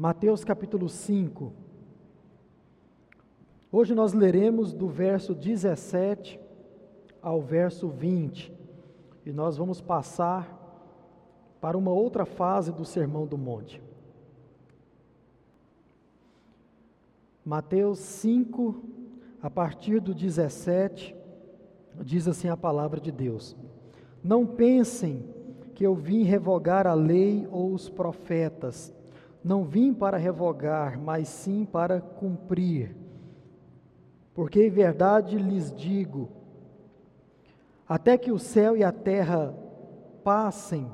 [0.00, 1.52] Mateus capítulo 5.
[3.72, 6.38] Hoje nós leremos do verso 17
[7.20, 8.52] ao verso 20
[9.26, 10.56] e nós vamos passar
[11.60, 13.82] para uma outra fase do Sermão do Monte.
[17.44, 18.80] Mateus 5,
[19.42, 21.12] a partir do 17,
[22.04, 23.56] diz assim a palavra de Deus:
[24.22, 25.24] Não pensem
[25.74, 28.96] que eu vim revogar a lei ou os profetas.
[29.42, 32.96] Não vim para revogar, mas sim para cumprir.
[34.34, 36.28] Porque em verdade lhes digo:
[37.88, 39.54] até que o céu e a terra
[40.22, 40.90] passem,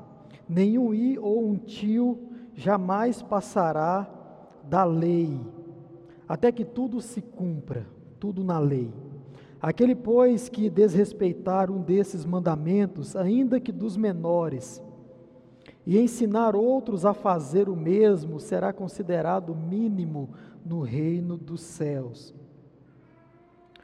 [0.47, 2.17] nenhum i ou um tio
[2.53, 4.09] jamais passará
[4.63, 5.39] da lei,
[6.27, 7.85] até que tudo se cumpra,
[8.19, 8.91] tudo na lei.
[9.61, 14.81] Aquele, pois, que desrespeitar um desses mandamentos, ainda que dos menores,
[15.85, 20.29] e ensinar outros a fazer o mesmo, será considerado mínimo
[20.65, 22.33] no reino dos céus.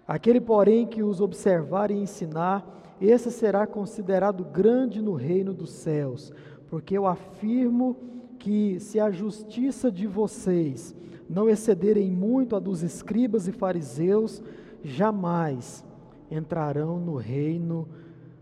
[0.07, 6.33] Aquele, porém, que os observar e ensinar, esse será considerado grande no reino dos céus,
[6.69, 7.95] porque eu afirmo
[8.39, 10.95] que se a justiça de vocês
[11.29, 14.43] não excederem muito a dos escribas e fariseus,
[14.83, 15.85] jamais
[16.29, 17.87] entrarão no reino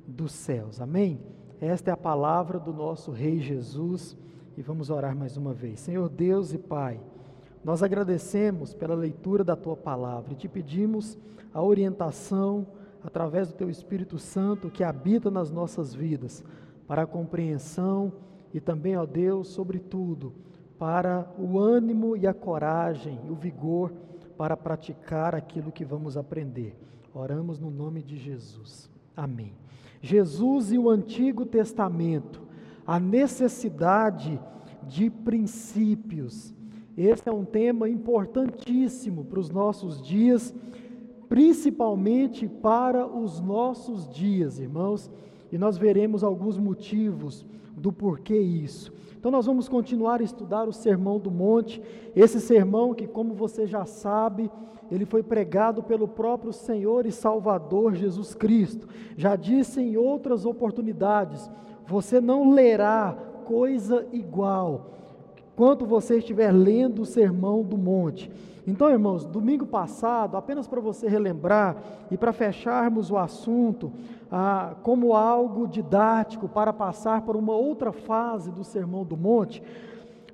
[0.07, 0.79] dos céus.
[0.79, 1.19] Amém?
[1.61, 4.15] Esta é a palavra do nosso Rei Jesus
[4.55, 5.81] e vamos orar mais uma vez.
[5.81, 7.01] Senhor Deus e Pai,
[7.63, 11.17] nós agradecemos pela leitura da tua palavra e te pedimos
[11.53, 12.65] a orientação
[13.03, 16.43] através do teu Espírito Santo que habita nas nossas vidas
[16.87, 18.13] para a compreensão
[18.53, 20.33] e também, ó Deus, sobretudo,
[20.77, 23.91] para o ânimo e a coragem, o vigor
[24.37, 26.73] para praticar aquilo que vamos aprender.
[27.13, 28.89] Oramos no nome de Jesus.
[29.15, 29.53] Amém.
[30.01, 32.41] Jesus e o Antigo Testamento,
[32.85, 34.39] a necessidade
[34.87, 36.53] de princípios.
[36.97, 40.53] Esse é um tema importantíssimo para os nossos dias,
[41.27, 45.09] principalmente para os nossos dias, irmãos,
[45.51, 48.91] e nós veremos alguns motivos do porquê isso.
[49.19, 51.83] Então, nós vamos continuar a estudar o Sermão do Monte,
[52.15, 54.49] esse sermão que, como você já sabe,
[54.89, 58.87] ele foi pregado pelo próprio Senhor e Salvador Jesus Cristo.
[59.17, 61.51] Já disse em outras oportunidades:
[61.85, 63.11] você não lerá
[63.45, 64.91] coisa igual
[65.53, 68.31] quanto você estiver lendo o Sermão do Monte.
[68.67, 71.77] Então, irmãos, domingo passado, apenas para você relembrar
[72.11, 73.91] e para fecharmos o assunto,
[74.31, 79.63] ah, como algo didático para passar para uma outra fase do Sermão do Monte,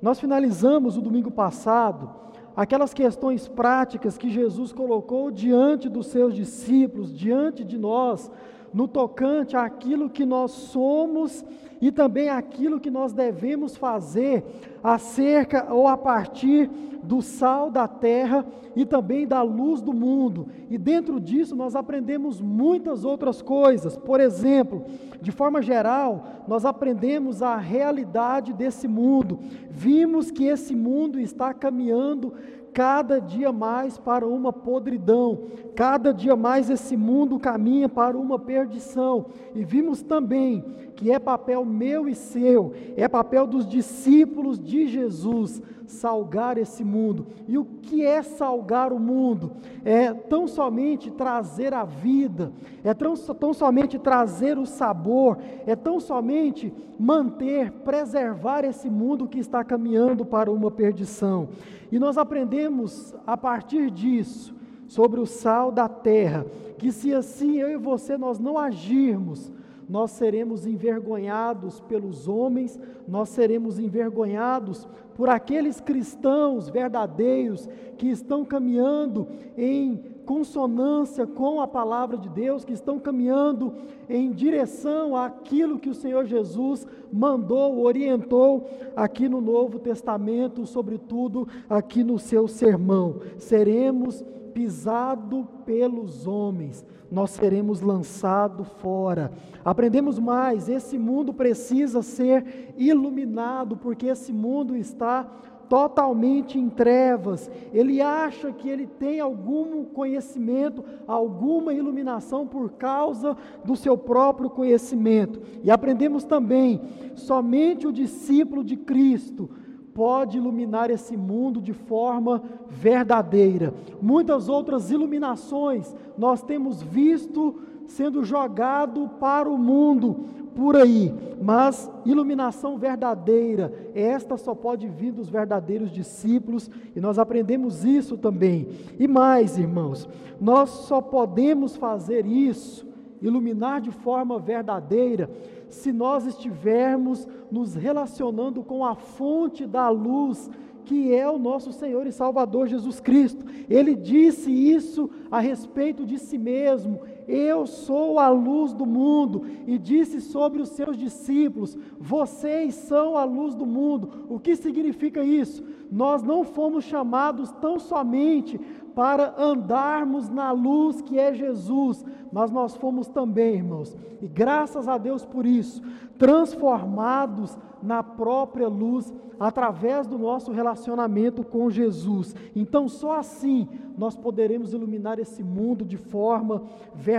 [0.01, 2.09] nós finalizamos o domingo passado
[2.55, 8.31] aquelas questões práticas que Jesus colocou diante dos seus discípulos, diante de nós,
[8.75, 11.45] no tocante àquilo que nós somos
[11.79, 14.43] e também aquilo que nós devemos fazer
[14.83, 16.69] acerca ou a partir
[17.01, 20.49] do sal da terra e também da luz do mundo.
[20.69, 23.95] E dentro disso nós aprendemos muitas outras coisas.
[23.95, 24.83] Por exemplo,
[25.21, 29.39] de forma geral, nós aprendemos a realidade desse mundo.
[29.69, 32.33] Vimos que esse mundo está caminhando
[32.75, 35.43] cada dia mais para uma podridão,
[35.75, 39.25] cada dia mais esse mundo caminha para uma perdição.
[39.53, 40.63] E vimos também
[40.95, 47.27] que é papel meu e seu, é papel dos discípulos de Jesus salgar esse mundo.
[47.47, 49.51] E o que é salgar o mundo?
[49.83, 52.51] É tão somente trazer a vida,
[52.83, 55.37] é tão, tão somente trazer o sabor,
[55.67, 61.49] é tão somente manter, preservar esse mundo que está caminhando para uma perdição.
[61.91, 64.55] E nós aprendemos a partir disso
[64.95, 66.45] sobre o sal da terra,
[66.77, 69.51] que se assim eu e você nós não agirmos,
[69.89, 77.67] nós seremos envergonhados pelos homens, nós seremos envergonhados por aqueles cristãos verdadeiros
[77.97, 83.73] que estão caminhando em consonância com a palavra de Deus, que estão caminhando
[84.07, 92.01] em direção àquilo que o Senhor Jesus mandou, orientou aqui no Novo Testamento, sobretudo aqui
[92.01, 93.17] no seu sermão.
[93.37, 94.23] Seremos
[94.55, 99.33] pisado pelos homens, nós seremos lançados fora.
[99.65, 105.29] Aprendemos mais, esse mundo precisa ser iluminado, porque esse mundo está
[105.67, 107.51] totalmente em trevas.
[107.73, 113.35] Ele acha que ele tem algum conhecimento, alguma iluminação por causa
[113.65, 115.41] do seu próprio conhecimento.
[115.65, 116.81] E aprendemos também,
[117.13, 119.49] somente o discípulo de Cristo
[119.95, 123.73] pode iluminar esse mundo de forma verdadeira.
[124.01, 127.55] Muitas outras iluminações nós temos visto
[127.87, 135.29] sendo jogado para o mundo por aí, mas iluminação verdadeira, esta só pode vir dos
[135.29, 138.67] verdadeiros discípulos, e nós aprendemos isso também.
[138.99, 140.07] E mais, irmãos,
[140.39, 142.87] nós só podemos fazer isso,
[143.21, 145.29] iluminar de forma verdadeira,
[145.75, 150.49] se nós estivermos nos relacionando com a fonte da luz
[150.85, 153.43] que é o nosso Senhor e Salvador Jesus Cristo.
[153.67, 159.45] Ele disse isso a respeito de si mesmo: Eu sou a luz do mundo.
[159.65, 164.25] E disse sobre os seus discípulos: Vocês são a luz do mundo.
[164.29, 165.63] O que significa isso?
[165.91, 168.59] Nós não fomos chamados tão somente
[168.95, 174.97] para andarmos na luz que é Jesus, mas nós fomos também, irmãos, e graças a
[174.97, 175.81] Deus por isso,
[176.17, 182.33] transformados na própria luz através do nosso relacionamento com Jesus.
[182.55, 183.67] Então, só assim
[183.97, 186.63] nós poderemos iluminar esse mundo de forma
[186.93, 187.14] verdadeira.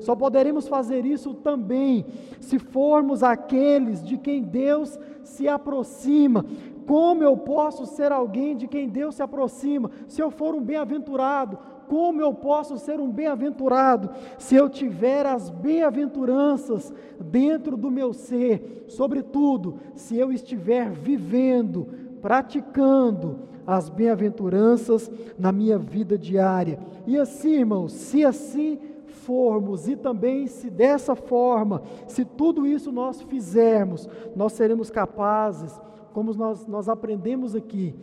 [0.00, 2.06] Só poderemos fazer isso também
[2.40, 6.44] se formos aqueles de quem Deus se aproxima,
[6.86, 9.90] como eu posso ser alguém de quem Deus se aproxima?
[10.06, 11.58] Se eu for um bem-aventurado,
[11.88, 18.84] como eu posso ser um bem-aventurado se eu tiver as bem-aventuranças dentro do meu ser?
[18.88, 21.88] Sobretudo, se eu estiver vivendo,
[22.20, 26.78] praticando as bem-aventuranças na minha vida diária.
[27.06, 33.22] E assim, irmãos, se assim formos e também se dessa forma, se tudo isso nós
[33.22, 35.80] fizermos, nós seremos capazes
[36.14, 37.94] como nós, nós aprendemos aqui,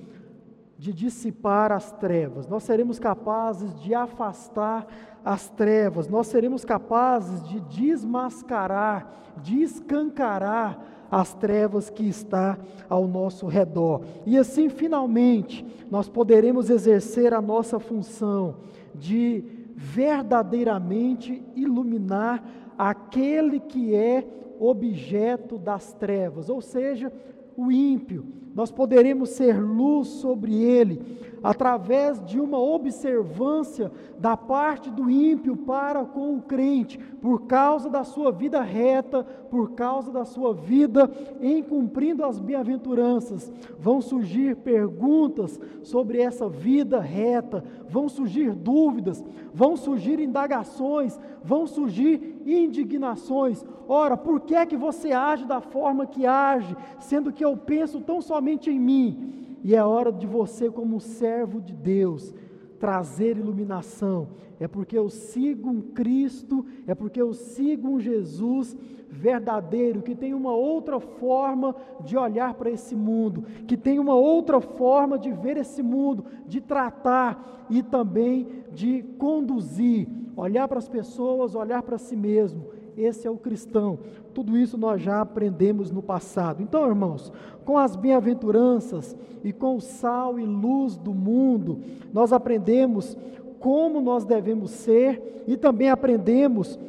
[0.77, 4.87] de dissipar as trevas, nós seremos capazes de afastar
[5.23, 12.57] as trevas, nós seremos capazes de desmascarar, de escancarar as trevas que está
[12.89, 14.01] ao nosso redor.
[14.25, 18.55] E assim, finalmente, nós poderemos exercer a nossa função
[18.95, 19.43] de
[19.75, 22.43] verdadeiramente iluminar
[22.77, 24.25] aquele que é
[24.59, 27.11] objeto das trevas, ou seja,
[27.57, 31.01] o ímpio, nós poderemos ser luz sobre ele,
[31.44, 38.03] através de uma observância da parte do ímpio para com o crente, por causa da
[38.03, 41.09] sua vida reta, por causa da sua vida
[41.39, 43.51] em cumprindo as bem-aventuranças.
[43.80, 52.42] Vão surgir perguntas sobre essa vida reta, vão surgir dúvidas, vão surgir indagações, vão surgir
[52.45, 53.65] indignações.
[53.88, 58.00] Ora, por que é que você age da forma que age, sendo que eu penso
[58.00, 59.57] tão somente em mim?
[59.63, 62.33] E é hora de você, como servo de Deus,
[62.79, 64.29] trazer iluminação.
[64.59, 68.75] É porque eu sigo um Cristo, é porque eu sigo um Jesus
[69.09, 74.59] verdadeiro, que tem uma outra forma de olhar para esse mundo, que tem uma outra
[74.61, 81.55] forma de ver esse mundo, de tratar e também de conduzir, olhar para as pessoas,
[81.55, 83.99] olhar para si mesmo esse é o cristão.
[84.33, 86.61] Tudo isso nós já aprendemos no passado.
[86.61, 87.31] Então, irmãos,
[87.65, 91.79] com as bem-aventuranças e com o sal e luz do mundo,
[92.13, 93.17] nós aprendemos
[93.59, 96.79] como nós devemos ser e também aprendemos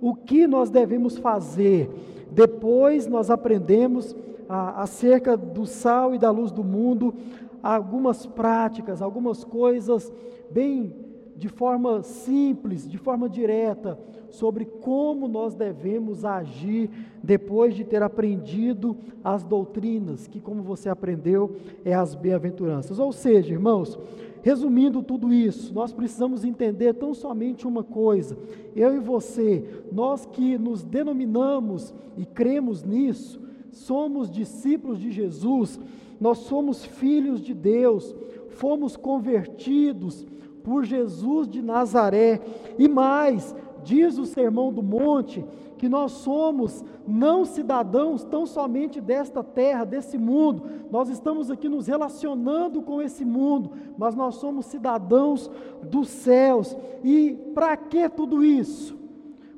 [0.00, 1.90] o que nós devemos fazer.
[2.30, 4.16] Depois nós aprendemos
[4.48, 7.14] a, acerca do sal e da luz do mundo,
[7.62, 10.12] algumas práticas, algumas coisas
[10.50, 10.94] bem
[11.36, 13.98] de forma simples, de forma direta,
[14.32, 16.90] sobre como nós devemos agir
[17.22, 22.98] depois de ter aprendido as doutrinas, que, como você aprendeu, é as bem-aventuranças.
[22.98, 23.98] Ou seja, irmãos,
[24.42, 28.36] resumindo tudo isso, nós precisamos entender tão somente uma coisa:
[28.74, 33.38] eu e você, nós que nos denominamos e cremos nisso,
[33.70, 35.78] somos discípulos de Jesus,
[36.18, 38.14] nós somos filhos de Deus,
[38.48, 40.26] fomos convertidos
[40.62, 42.40] por Jesus de Nazaré.
[42.78, 45.44] E mais, diz o Sermão do Monte,
[45.78, 51.86] que nós somos não cidadãos tão somente desta terra, desse mundo, nós estamos aqui nos
[51.86, 55.50] relacionando com esse mundo, mas nós somos cidadãos
[55.82, 56.76] dos céus.
[57.02, 58.96] E para que tudo isso?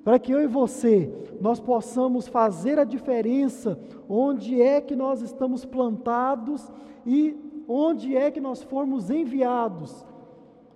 [0.03, 3.79] Para que eu e você nós possamos fazer a diferença
[4.09, 6.73] onde é que nós estamos plantados
[7.05, 7.37] e
[7.69, 10.07] onde é que nós formos enviados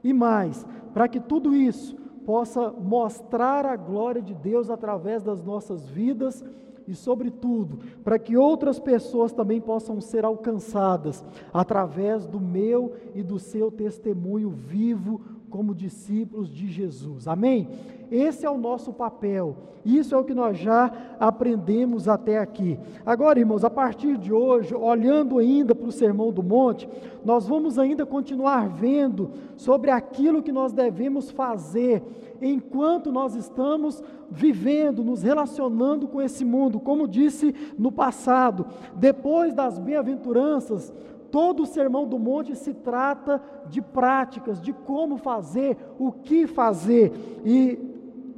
[0.03, 1.97] e mais, para que tudo isso
[2.29, 6.45] possa mostrar a glória de Deus através das nossas vidas
[6.87, 13.39] e, sobretudo, para que outras pessoas também possam ser alcançadas através do meu e do
[13.39, 17.27] seu testemunho vivo como discípulos de Jesus.
[17.27, 17.67] Amém?
[18.11, 19.57] Esse é o nosso papel.
[19.85, 22.79] Isso é o que nós já aprendemos até aqui.
[23.07, 26.89] Agora, irmãos, a partir de hoje, olhando ainda para o Sermão do Monte,
[27.25, 32.03] nós vamos ainda continuar vendo sobre aquilo que nós devemos fazer
[32.41, 36.79] enquanto nós estamos vivendo, nos relacionando com esse mundo.
[36.79, 40.93] Como disse no passado, depois das bem-aventuranças,
[41.31, 47.13] todo o Sermão do Monte se trata de práticas, de como fazer, o que fazer,
[47.45, 47.88] e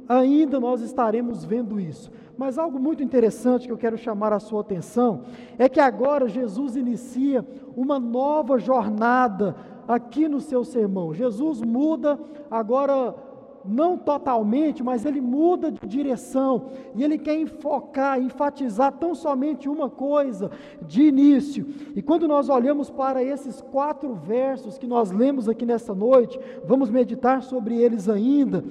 [0.07, 2.11] ainda nós estaremos vendo isso.
[2.37, 5.21] Mas algo muito interessante que eu quero chamar a sua atenção
[5.57, 9.55] é que agora Jesus inicia uma nova jornada
[9.87, 11.13] aqui no seu sermão.
[11.13, 13.15] Jesus muda agora
[13.63, 19.89] não totalmente, mas ele muda de direção e ele quer enfocar, enfatizar tão somente uma
[19.89, 20.49] coisa
[20.81, 21.67] de início.
[21.95, 26.89] E quando nós olhamos para esses quatro versos que nós lemos aqui nessa noite, vamos
[26.89, 28.63] meditar sobre eles ainda.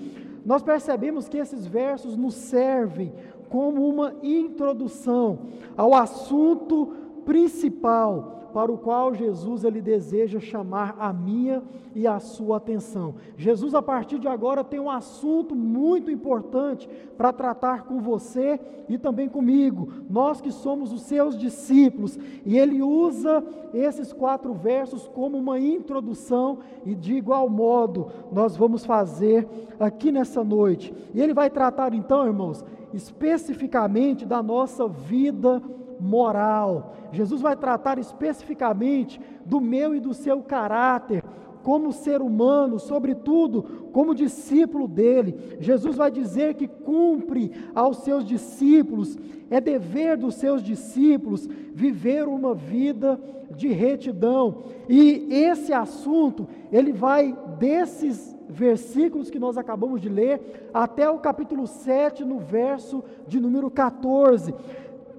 [0.44, 3.12] Nós percebemos que esses versos nos servem
[3.48, 5.40] como uma introdução
[5.76, 6.94] ao assunto
[7.24, 11.62] principal para o qual Jesus ele deseja chamar a minha
[11.94, 13.14] e a sua atenção.
[13.36, 18.98] Jesus a partir de agora tem um assunto muito importante para tratar com você e
[18.98, 25.38] também comigo, nós que somos os seus discípulos, e ele usa esses quatro versos como
[25.38, 30.92] uma introdução e de igual modo nós vamos fazer aqui nessa noite.
[31.14, 35.62] E ele vai tratar então, irmãos, especificamente da nossa vida
[36.00, 36.94] moral.
[37.12, 41.22] Jesus vai tratar especificamente do meu e do seu caráter,
[41.62, 45.58] como ser humano, sobretudo como discípulo dele.
[45.60, 49.18] Jesus vai dizer que cumpre aos seus discípulos,
[49.50, 53.20] é dever dos seus discípulos viver uma vida
[53.54, 54.58] de retidão.
[54.88, 61.66] E esse assunto, ele vai desses versículos que nós acabamos de ler até o capítulo
[61.66, 64.54] 7, no verso de número 14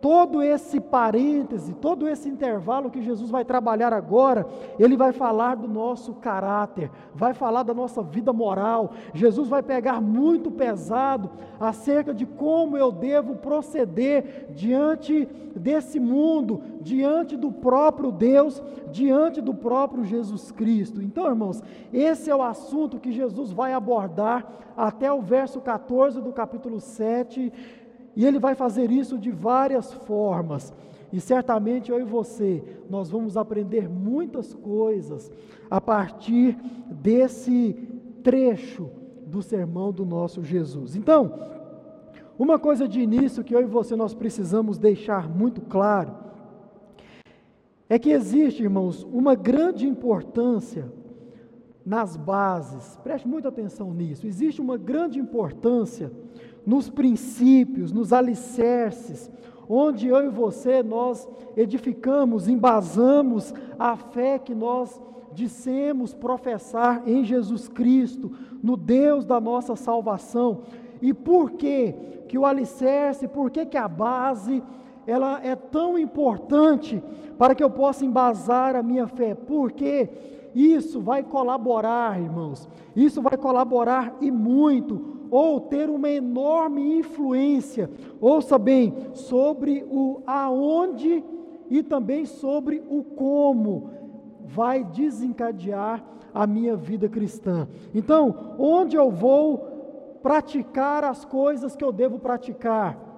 [0.01, 4.47] todo esse parêntese, todo esse intervalo que Jesus vai trabalhar agora,
[4.79, 8.93] ele vai falar do nosso caráter, vai falar da nossa vida moral.
[9.13, 11.29] Jesus vai pegar muito pesado
[11.59, 19.53] acerca de como eu devo proceder diante desse mundo, diante do próprio Deus, diante do
[19.53, 21.01] próprio Jesus Cristo.
[21.01, 21.61] Então, irmãos,
[21.93, 27.51] esse é o assunto que Jesus vai abordar até o verso 14 do capítulo 7
[28.15, 30.73] e ele vai fazer isso de várias formas.
[31.11, 35.31] E certamente eu e você, nós vamos aprender muitas coisas
[35.69, 36.57] a partir
[36.89, 37.73] desse
[38.23, 38.89] trecho
[39.25, 40.95] do sermão do nosso Jesus.
[40.95, 41.33] Então,
[42.37, 46.15] uma coisa de início que eu e você nós precisamos deixar muito claro
[47.89, 50.91] é que existe, irmãos, uma grande importância
[51.85, 52.97] nas bases.
[53.03, 54.25] Preste muita atenção nisso.
[54.25, 56.11] Existe uma grande importância
[56.65, 59.31] nos princípios, nos alicerces,
[59.67, 65.01] onde eu e você nós edificamos, embasamos a fé que nós
[65.33, 70.63] dissemos professar em Jesus Cristo, no Deus da nossa salvação.
[71.01, 71.95] E por que
[72.27, 74.61] que o alicerce, por que que a base
[75.07, 77.01] ela é tão importante
[77.37, 79.33] para que eu possa embasar a minha fé?
[79.33, 80.09] Porque
[80.53, 82.67] isso vai colaborar, irmãos.
[82.95, 91.23] Isso vai colaborar e muito ou ter uma enorme influência, ouça bem, sobre o aonde
[91.69, 93.89] e também sobre o como
[94.43, 97.67] vai desencadear a minha vida cristã.
[97.95, 103.10] Então, onde eu vou praticar as coisas que eu devo praticar?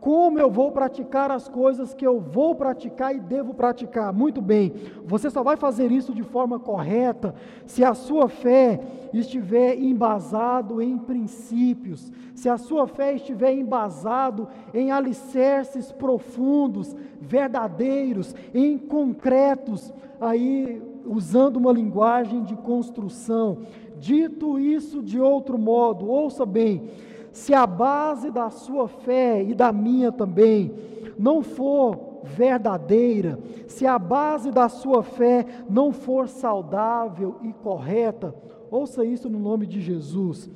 [0.00, 4.12] Como eu vou praticar as coisas que eu vou praticar e devo praticar.
[4.12, 4.72] Muito bem,
[5.04, 7.34] você só vai fazer isso de forma correta
[7.66, 8.80] se a sua fé
[9.12, 18.78] estiver embasado em princípios, se a sua fé estiver embasado em alicerces profundos, verdadeiros, em
[18.78, 23.58] concretos, aí usando uma linguagem de construção.
[23.98, 26.88] Dito isso de outro modo, ouça bem,
[27.32, 30.74] se a base da sua fé e da minha também
[31.18, 38.34] não for verdadeira, se a base da sua fé não for saudável e correta,
[38.70, 40.50] ouça isso no nome de Jesus.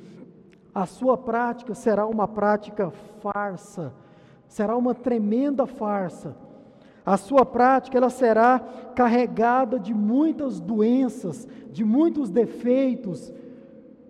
[0.73, 2.91] A sua prática será uma prática
[3.21, 3.93] farsa,
[4.47, 6.35] será uma tremenda farsa.
[7.05, 8.59] A sua prática ela será
[8.95, 13.31] carregada de muitas doenças, de muitos defeitos,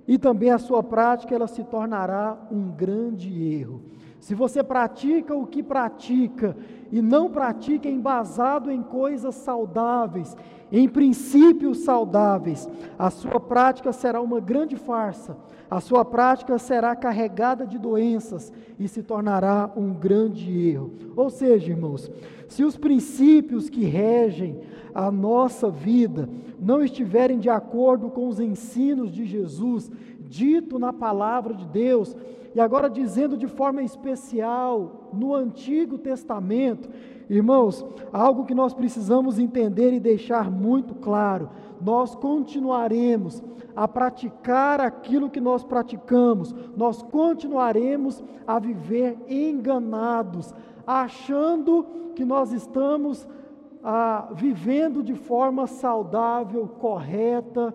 [0.08, 3.82] e também a sua prática ela se tornará um grande erro.
[4.20, 6.58] Se você pratica o que pratica
[6.92, 10.36] e não pratica embasado em coisas saudáveis,
[10.72, 15.38] em princípios saudáveis, a sua prática será uma grande farsa,
[15.70, 20.92] a sua prática será carregada de doenças e se tornará um grande erro.
[21.16, 22.12] Ou seja, irmãos,
[22.48, 24.60] se os princípios que regem
[24.96, 31.54] a nossa vida não estiverem de acordo com os ensinos de Jesus, dito na palavra
[31.54, 32.16] de Deus,
[32.56, 36.90] e agora dizendo de forma especial no Antigo Testamento,
[37.30, 41.50] irmãos, algo que nós precisamos entender e deixar muito claro:
[41.82, 43.44] nós continuaremos
[43.76, 50.54] a praticar aquilo que nós praticamos, nós continuaremos a viver enganados,
[50.88, 51.86] achando
[52.16, 53.28] que nós estamos
[53.88, 57.72] ah, vivendo de forma saudável, correta,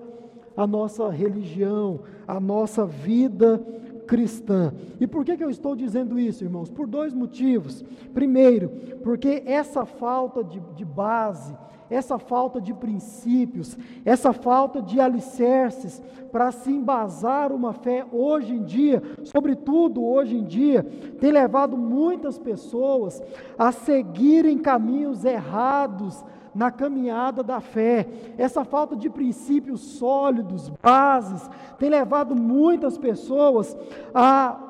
[0.57, 3.65] a nossa religião, a nossa vida
[4.09, 4.75] cristã.
[5.01, 6.69] E por que, que eu estou dizendo isso, irmãos?
[6.69, 7.85] Por dois motivos.
[8.13, 8.69] Primeiro,
[9.05, 11.57] porque essa falta de, de base,
[11.91, 18.63] essa falta de princípios, essa falta de alicerces para se embasar uma fé hoje em
[18.63, 20.85] dia, sobretudo hoje em dia,
[21.21, 23.21] tem levado muitas pessoas
[23.59, 28.07] a seguirem caminhos errados na caminhada da fé.
[28.39, 33.77] Essa falta de princípios sólidos, bases, tem levado muitas pessoas
[34.15, 34.70] a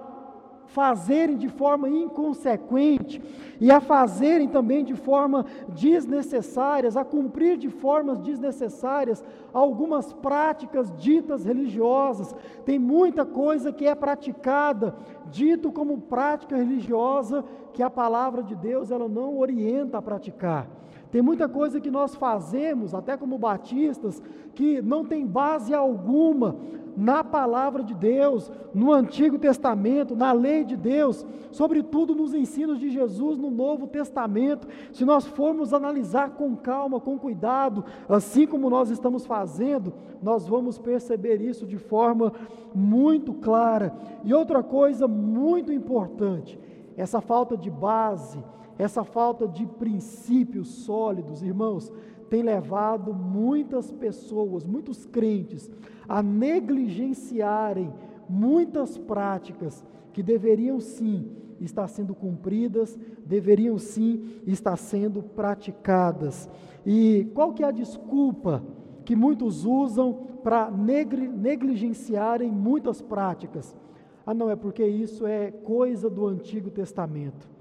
[0.70, 3.22] fazerem de forma inconsequente
[3.60, 11.44] e a fazerem também de forma desnecessárias, a cumprir de formas desnecessárias algumas práticas ditas
[11.44, 12.34] religiosas.
[12.64, 14.94] Tem muita coisa que é praticada,
[15.26, 20.79] dito como prática religiosa, que a palavra de Deus ela não orienta a praticar.
[21.10, 24.22] Tem muita coisa que nós fazemos, até como batistas,
[24.54, 26.56] que não tem base alguma
[26.96, 32.90] na palavra de Deus, no Antigo Testamento, na lei de Deus, sobretudo nos ensinos de
[32.90, 34.68] Jesus no Novo Testamento.
[34.92, 40.78] Se nós formos analisar com calma, com cuidado, assim como nós estamos fazendo, nós vamos
[40.78, 42.32] perceber isso de forma
[42.74, 43.94] muito clara.
[44.22, 46.60] E outra coisa muito importante,
[46.96, 48.38] essa falta de base,
[48.80, 51.92] essa falta de princípios sólidos, irmãos,
[52.30, 55.70] tem levado muitas pessoas, muitos crentes,
[56.08, 57.92] a negligenciarem
[58.26, 59.84] muitas práticas
[60.14, 66.48] que deveriam sim estar sendo cumpridas, deveriam sim estar sendo praticadas.
[66.86, 68.64] E qual que é a desculpa
[69.04, 73.76] que muitos usam para negligenciarem muitas práticas?
[74.24, 77.59] Ah, não, é porque isso é coisa do Antigo Testamento.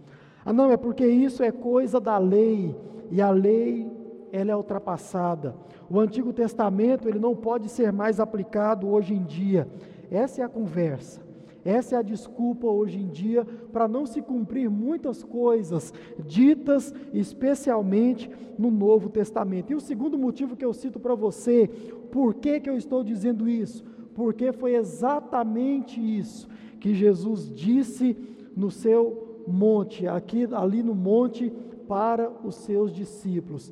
[0.50, 2.76] Ah, não, é porque isso é coisa da lei,
[3.12, 3.88] e a lei
[4.32, 5.56] ela é ultrapassada.
[5.88, 9.68] O Antigo Testamento ele não pode ser mais aplicado hoje em dia.
[10.10, 11.22] Essa é a conversa.
[11.64, 15.94] Essa é a desculpa hoje em dia para não se cumprir muitas coisas
[16.26, 19.72] ditas especialmente no Novo Testamento.
[19.72, 21.68] E o segundo motivo que eu cito para você,
[22.12, 23.84] por que, que eu estou dizendo isso?
[24.16, 28.18] Porque foi exatamente isso que Jesus disse
[28.58, 31.50] no seu monte, aqui ali no monte
[31.88, 33.72] para os seus discípulos.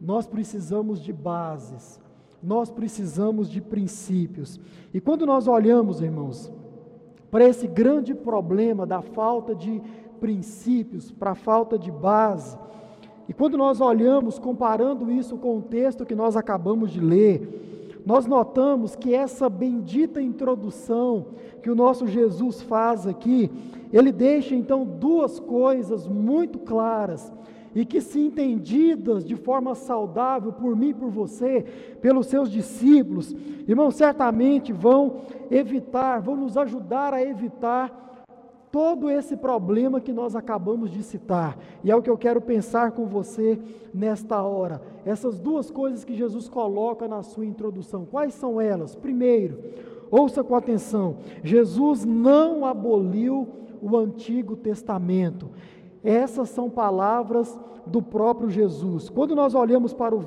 [0.00, 2.00] Nós precisamos de bases,
[2.42, 4.60] nós precisamos de princípios.
[4.92, 6.52] E quando nós olhamos, irmãos,
[7.30, 9.80] para esse grande problema da falta de
[10.20, 12.58] princípios, para a falta de base,
[13.28, 18.24] e quando nós olhamos, comparando isso com o texto que nós acabamos de ler, nós
[18.24, 21.26] notamos que essa bendita introdução
[21.60, 23.50] que o nosso Jesus faz aqui,
[23.92, 27.32] ele deixa então duas coisas muito claras
[27.74, 31.66] e que, se entendidas de forma saudável por mim e por você,
[32.00, 33.34] pelos seus discípulos,
[33.66, 38.15] irmãos, certamente vão evitar, vão nos ajudar a evitar
[38.70, 41.58] todo esse problema que nós acabamos de citar.
[41.82, 43.58] E é o que eu quero pensar com você
[43.92, 44.82] nesta hora.
[45.04, 48.04] Essas duas coisas que Jesus coloca na sua introdução.
[48.04, 48.94] Quais são elas?
[48.94, 49.58] Primeiro,
[50.10, 53.48] ouça com atenção: Jesus não aboliu
[53.80, 55.50] o Antigo Testamento.
[56.06, 59.08] Essas são palavras do próprio Jesus.
[59.08, 60.20] Quando nós olhamos para, o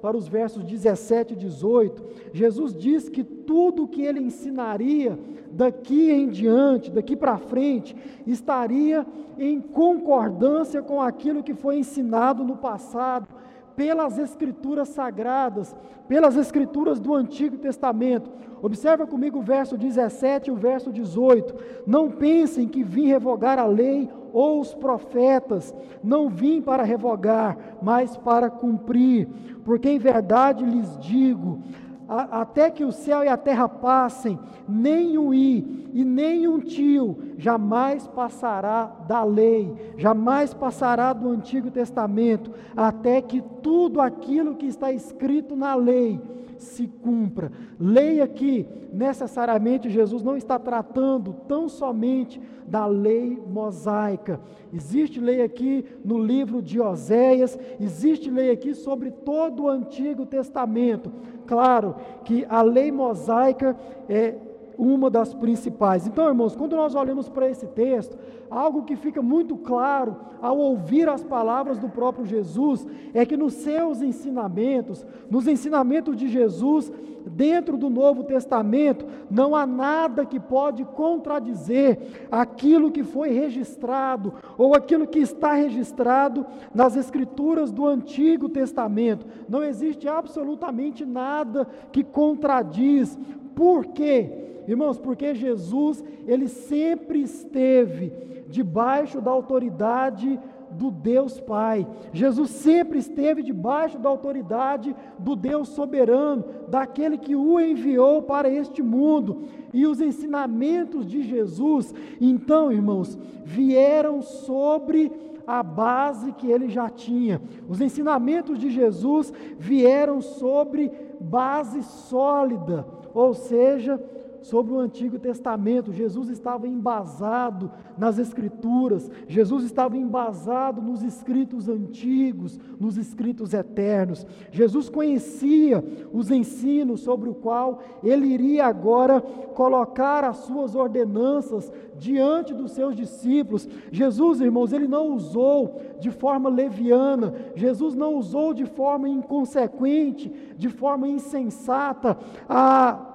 [0.00, 5.18] para os versos 17 e 18, Jesus diz que tudo que ele ensinaria
[5.50, 9.04] daqui em diante, daqui para frente, estaria
[9.36, 13.26] em concordância com aquilo que foi ensinado no passado,
[13.74, 15.74] pelas Escrituras sagradas,
[16.06, 18.30] pelas Escrituras do Antigo Testamento.
[18.62, 21.54] Observa comigo o verso 17 e o verso 18.
[21.86, 25.74] Não pensem que vim revogar a lei ou os profetas.
[26.02, 29.28] Não vim para revogar, mas para cumprir.
[29.64, 31.60] Porque em verdade lhes digo:
[32.08, 36.58] a, até que o céu e a terra passem, nem um i e nem um
[36.58, 44.66] tio jamais passará da lei, jamais passará do Antigo Testamento, até que tudo aquilo que
[44.66, 46.20] está escrito na lei
[46.62, 47.50] se cumpra.
[47.78, 54.40] Leia que necessariamente Jesus não está tratando tão somente da lei mosaica.
[54.72, 61.12] Existe lei aqui no livro de Oséias, existe lei aqui sobre todo o Antigo Testamento.
[61.46, 63.76] Claro que a lei mosaica
[64.08, 64.36] é
[64.78, 66.06] uma das principais.
[66.06, 68.16] Então, irmãos, quando nós olhamos para esse texto,
[68.52, 73.54] algo que fica muito claro ao ouvir as palavras do próprio Jesus é que nos
[73.54, 76.92] seus ensinamentos, nos ensinamentos de Jesus,
[77.26, 84.74] dentro do Novo Testamento, não há nada que pode contradizer aquilo que foi registrado ou
[84.74, 89.26] aquilo que está registrado nas Escrituras do Antigo Testamento.
[89.48, 93.18] Não existe absolutamente nada que contradiz.
[93.54, 94.42] Por quê?
[94.66, 98.12] Irmãos, porque Jesus, ele sempre esteve
[98.48, 100.38] debaixo da autoridade
[100.72, 101.86] do Deus Pai.
[102.12, 108.82] Jesus sempre esteve debaixo da autoridade do Deus soberano, daquele que o enviou para este
[108.82, 109.44] mundo.
[109.72, 115.12] E os ensinamentos de Jesus, então, irmãos, vieram sobre
[115.46, 117.40] a base que ele já tinha.
[117.68, 124.02] Os ensinamentos de Jesus vieram sobre base sólida, ou seja,
[124.42, 125.92] sobre o Antigo Testamento.
[125.92, 134.26] Jesus estava embasado nas Escrituras, Jesus estava embasado nos escritos antigos, nos escritos eternos.
[134.50, 142.52] Jesus conhecia os ensinos sobre o qual ele iria agora colocar as suas ordenanças diante
[142.52, 143.68] dos seus discípulos.
[143.90, 150.68] Jesus, irmãos, ele não usou de forma leviana, Jesus não usou de forma inconsequente, de
[150.68, 153.11] forma insensata a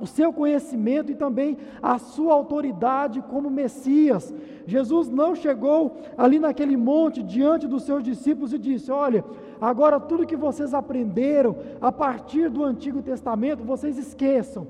[0.00, 4.32] o seu conhecimento e também a sua autoridade como Messias.
[4.66, 9.24] Jesus não chegou ali naquele monte diante dos seus discípulos e disse: Olha,
[9.60, 14.66] agora tudo que vocês aprenderam a partir do Antigo Testamento, vocês esqueçam,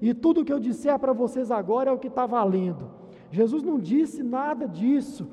[0.00, 2.90] e tudo que eu disser para vocês agora é o que está valendo.
[3.30, 5.26] Jesus não disse nada disso.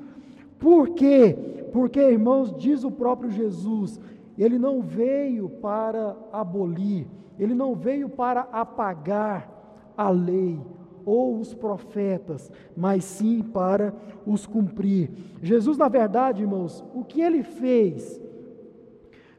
[0.58, 1.36] Por quê?
[1.72, 4.00] Porque, irmãos, diz o próprio Jesus,
[4.38, 7.06] ele não veio para abolir,
[7.38, 9.50] ele não veio para apagar
[9.96, 10.60] a lei
[11.04, 13.94] ou os profetas, mas sim para
[14.26, 15.10] os cumprir.
[15.42, 18.20] Jesus, na verdade, irmãos, o que ele fez?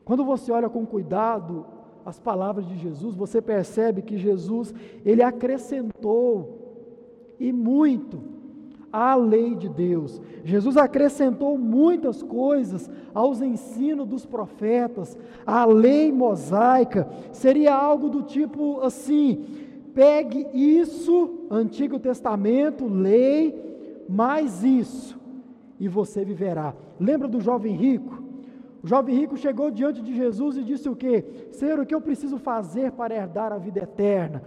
[0.04, 1.66] Quando você olha com cuidado
[2.06, 8.35] as palavras de Jesus, você percebe que Jesus, ele acrescentou e muito
[8.96, 10.22] à lei de Deus.
[10.46, 15.18] Jesus acrescentou muitas coisas aos ensinos dos profetas.
[15.46, 19.44] A lei mosaica seria algo do tipo assim:
[19.94, 25.20] pegue isso, Antigo Testamento, lei, mais isso,
[25.78, 26.74] e você viverá.
[26.98, 28.24] Lembra do jovem rico?
[28.82, 31.26] O jovem rico chegou diante de Jesus e disse o que?
[31.52, 34.44] Senhor, o que eu preciso fazer para herdar a vida eterna?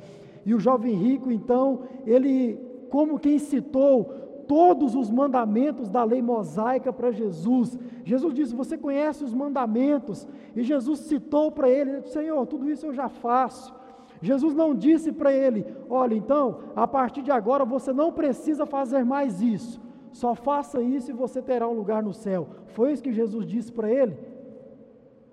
[0.47, 2.59] E o jovem rico, então, ele,
[2.89, 7.79] como quem citou todos os mandamentos da lei mosaica para Jesus.
[8.03, 10.27] Jesus disse: Você conhece os mandamentos?
[10.57, 13.73] E Jesus citou para ele: Senhor, tudo isso eu já faço.
[14.21, 19.05] Jesus não disse para ele: Olha, então, a partir de agora você não precisa fazer
[19.05, 19.81] mais isso.
[20.13, 22.49] Só faça isso e você terá um lugar no céu.
[22.69, 24.17] Foi isso que Jesus disse para ele?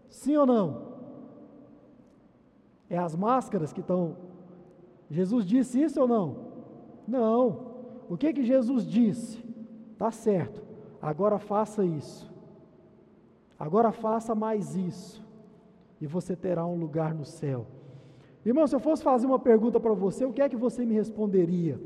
[0.10, 0.96] Sim ou não?
[2.90, 4.18] É as máscaras que estão.
[5.10, 6.36] Jesus disse isso ou não?
[7.08, 7.75] Não.
[8.10, 9.44] O que que Jesus disse?
[9.98, 10.64] Tá certo.
[11.02, 12.32] Agora faça isso.
[13.60, 15.24] Agora faça mais isso.
[16.00, 17.66] E você terá um lugar no céu.
[18.46, 20.94] Irmão, se eu fosse fazer uma pergunta para você, o que é que você me
[20.94, 21.80] responderia?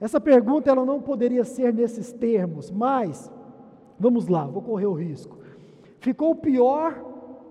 [0.00, 3.30] Essa pergunta ela não poderia ser nesses termos, mas
[3.98, 5.38] vamos lá, vou correr o risco.
[6.00, 7.02] Ficou pior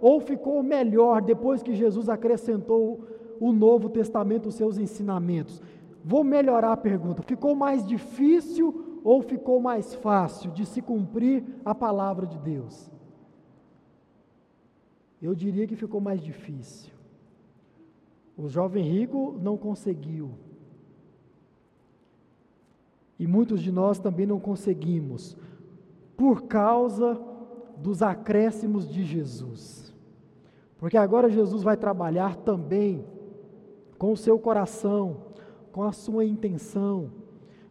[0.01, 3.07] ou ficou melhor depois que Jesus acrescentou
[3.39, 5.61] o Novo Testamento, os seus ensinamentos?
[6.03, 11.73] Vou melhorar a pergunta: ficou mais difícil ou ficou mais fácil de se cumprir a
[11.73, 12.91] palavra de Deus?
[15.21, 16.91] Eu diria que ficou mais difícil.
[18.37, 20.31] O jovem rico não conseguiu.
[23.17, 25.37] E muitos de nós também não conseguimos,
[26.17, 27.21] por causa
[27.77, 29.93] dos acréscimos de Jesus.
[30.77, 33.05] Porque agora Jesus vai trabalhar também
[33.97, 35.22] com o seu coração,
[35.73, 37.11] com a sua intenção.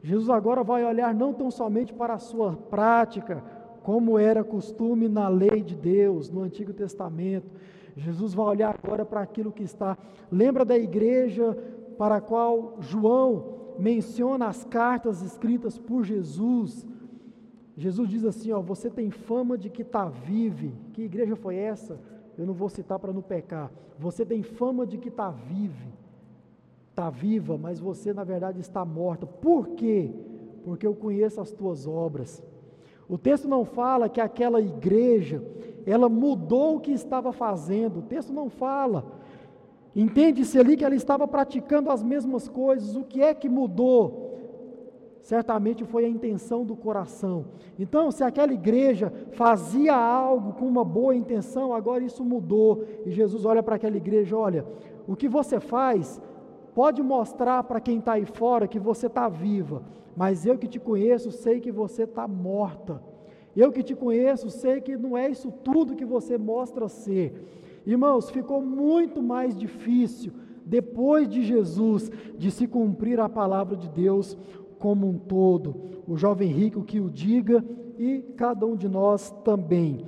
[0.03, 3.43] Jesus agora vai olhar não tão somente para a sua prática
[3.83, 7.51] como era costume na lei de Deus, no Antigo Testamento.
[7.97, 9.97] Jesus vai olhar agora para aquilo que está.
[10.31, 11.57] Lembra da igreja
[11.97, 16.87] para a qual João menciona as cartas escritas por Jesus.
[17.77, 20.75] Jesus diz assim: ó, você tem fama de que está vive.
[20.93, 21.99] Que igreja foi essa?
[22.37, 23.71] Eu não vou citar para não pecar.
[23.99, 25.93] Você tem fama de que está vive,
[26.93, 29.27] está viva, mas você na verdade está morta.
[29.27, 30.11] Por quê?
[30.63, 32.43] Porque eu conheço as tuas obras.
[33.09, 35.43] O texto não fala que aquela igreja
[35.87, 38.01] ela mudou o que estava fazendo.
[38.01, 39.07] O texto não fala.
[39.97, 42.95] Entende-se ali que ela estava praticando as mesmas coisas.
[42.95, 44.31] O que é que mudou?
[45.23, 47.47] Certamente foi a intenção do coração.
[47.79, 52.85] Então, se aquela igreja fazia algo com uma boa intenção, agora isso mudou.
[53.07, 54.67] E Jesus olha para aquela igreja: olha,
[55.07, 56.21] o que você faz
[56.75, 59.83] pode mostrar para quem está aí fora que você está viva,
[60.17, 63.03] mas eu que te conheço sei que você está morta.
[63.55, 67.83] Eu que te conheço sei que não é isso tudo que você mostra ser.
[67.85, 70.33] Irmãos, ficou muito mais difícil
[70.65, 74.39] depois de Jesus de se cumprir a palavra de Deus
[74.79, 76.03] como um todo.
[76.07, 77.65] O jovem rico que o diga
[77.99, 80.07] e cada um de nós também.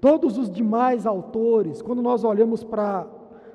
[0.00, 3.06] Todos os demais autores, quando nós olhamos para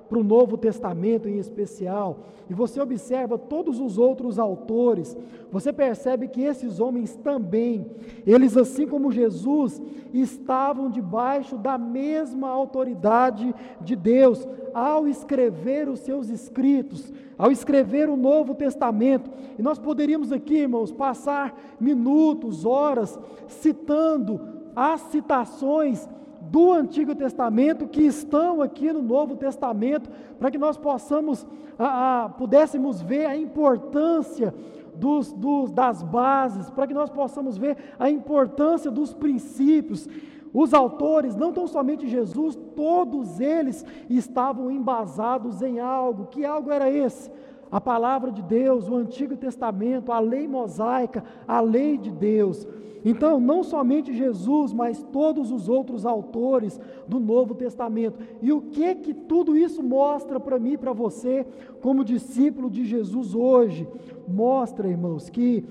[0.08, 5.18] para o Novo Testamento em especial, e você observa todos os outros autores,
[5.52, 7.86] você percebe que esses homens também,
[8.26, 9.82] eles assim como Jesus,
[10.14, 18.16] estavam debaixo da mesma autoridade de Deus ao escrever os seus escritos, ao escrever o
[18.16, 19.30] Novo Testamento.
[19.58, 24.40] E nós poderíamos aqui, irmãos, passar minutos, horas citando
[24.76, 26.08] as citações
[26.52, 31.46] do Antigo Testamento que estão aqui no Novo Testamento, para que nós possamos,
[31.78, 34.54] a, a, pudéssemos ver a importância
[34.96, 40.08] dos, dos, das bases, para que nós possamos ver a importância dos princípios.
[40.54, 46.28] Os autores, não tão somente Jesus, todos eles estavam embasados em algo.
[46.28, 47.30] Que algo era esse?
[47.76, 52.66] A palavra de Deus, o Antigo Testamento, a lei mosaica, a lei de Deus.
[53.04, 58.18] Então, não somente Jesus, mas todos os outros autores do Novo Testamento.
[58.42, 61.46] E o que que tudo isso mostra para mim e para você,
[61.82, 63.86] como discípulo de Jesus hoje?
[64.26, 65.66] Mostra, irmãos, que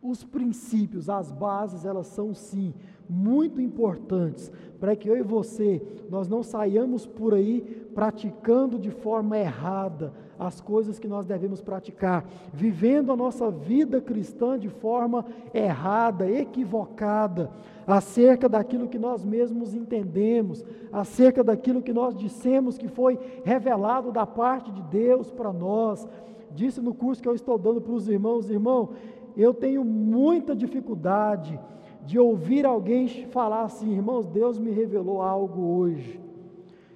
[0.00, 2.72] os princípios, as bases, elas são sim
[3.08, 7.60] muito importantes para que eu e você nós não saiamos por aí
[7.94, 14.58] praticando de forma errada as coisas que nós devemos praticar, vivendo a nossa vida cristã
[14.58, 17.50] de forma errada, equivocada,
[17.86, 24.26] acerca daquilo que nós mesmos entendemos, acerca daquilo que nós dissemos que foi revelado da
[24.26, 26.06] parte de Deus para nós.
[26.50, 28.90] Disse no curso que eu estou dando para os irmãos, irmão,
[29.36, 31.58] eu tenho muita dificuldade
[32.04, 36.20] de ouvir alguém falar assim, irmãos, Deus me revelou algo hoje.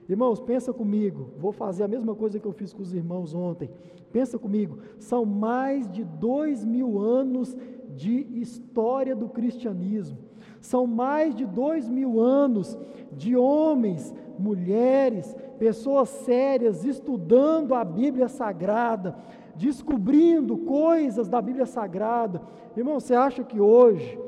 [0.08, 3.70] Irmãos, pensa comigo, vou fazer a mesma coisa que eu fiz com os irmãos ontem.
[4.10, 7.56] Pensa comigo, são mais de dois mil anos
[7.94, 10.18] de história do cristianismo.
[10.60, 12.78] São mais de dois mil anos
[13.12, 19.14] de homens, mulheres, pessoas sérias estudando a Bíblia Sagrada,
[19.56, 22.40] descobrindo coisas da Bíblia Sagrada.
[22.74, 24.18] Irmão, você acha que hoje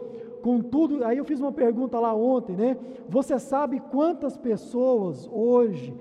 [0.42, 2.76] Contudo, aí eu fiz uma pergunta lá ontem, né?
[3.08, 5.94] Você sabe quantas pessoas hoje,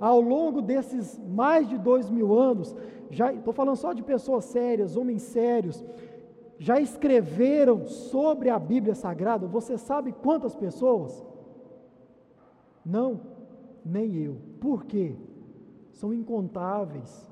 [0.00, 2.74] ao longo desses mais de dois mil anos,
[3.10, 5.84] já estou falando só de pessoas sérias, homens sérios,
[6.58, 9.46] já escreveram sobre a Bíblia Sagrada?
[9.46, 11.24] Você sabe quantas pessoas?
[12.84, 13.20] Não,
[13.84, 14.36] nem eu.
[14.60, 15.14] Por quê?
[15.92, 17.30] São incontáveis.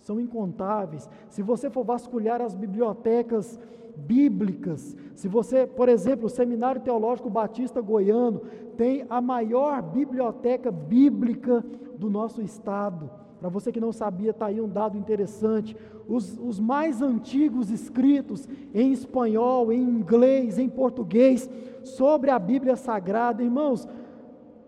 [0.00, 1.08] São incontáveis.
[1.28, 3.58] Se você for vasculhar as bibliotecas
[3.96, 4.96] bíblicas.
[5.14, 8.42] Se você, por exemplo, o Seminário Teológico Batista Goiano
[8.76, 11.64] tem a maior biblioteca bíblica
[11.98, 13.10] do nosso estado.
[13.38, 15.76] Para você que não sabia, está aí um dado interessante.
[16.08, 21.48] Os, os mais antigos escritos em espanhol, em inglês, em português,
[21.82, 23.86] sobre a Bíblia Sagrada, irmãos,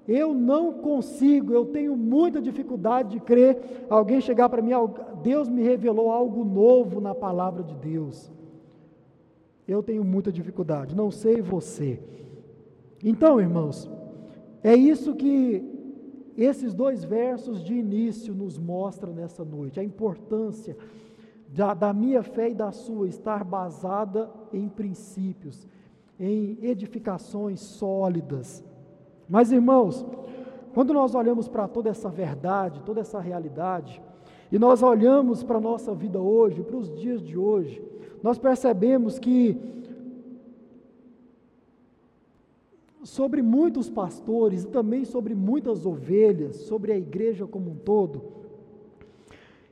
[0.06, 4.70] eu não consigo, eu tenho muita dificuldade de crer alguém chegar para mim,
[5.22, 8.30] Deus me revelou algo novo na palavra de Deus.
[9.66, 12.00] Eu tenho muita dificuldade, não sei você.
[13.02, 13.90] Então, irmãos,
[14.62, 15.64] é isso que
[16.36, 20.76] esses dois versos de início nos mostram nessa noite, a importância
[21.48, 25.66] da, da minha fé e da sua estar basada em princípios,
[26.18, 28.64] em edificações sólidas.
[29.28, 30.04] Mas, irmãos,
[30.74, 34.02] quando nós olhamos para toda essa verdade, toda essa realidade,
[34.52, 37.82] e nós olhamos para a nossa vida hoje, para os dias de hoje,
[38.26, 39.56] nós percebemos que
[43.04, 48.24] sobre muitos pastores e também sobre muitas ovelhas, sobre a igreja como um todo,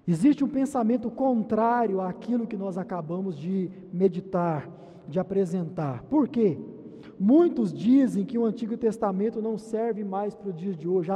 [0.06, 4.70] existe um pensamento contrário àquilo que nós acabamos de meditar,
[5.08, 6.04] de apresentar.
[6.04, 6.56] Por quê?
[7.18, 11.10] Muitos dizem que o Antigo Testamento não serve mais para o dia de hoje.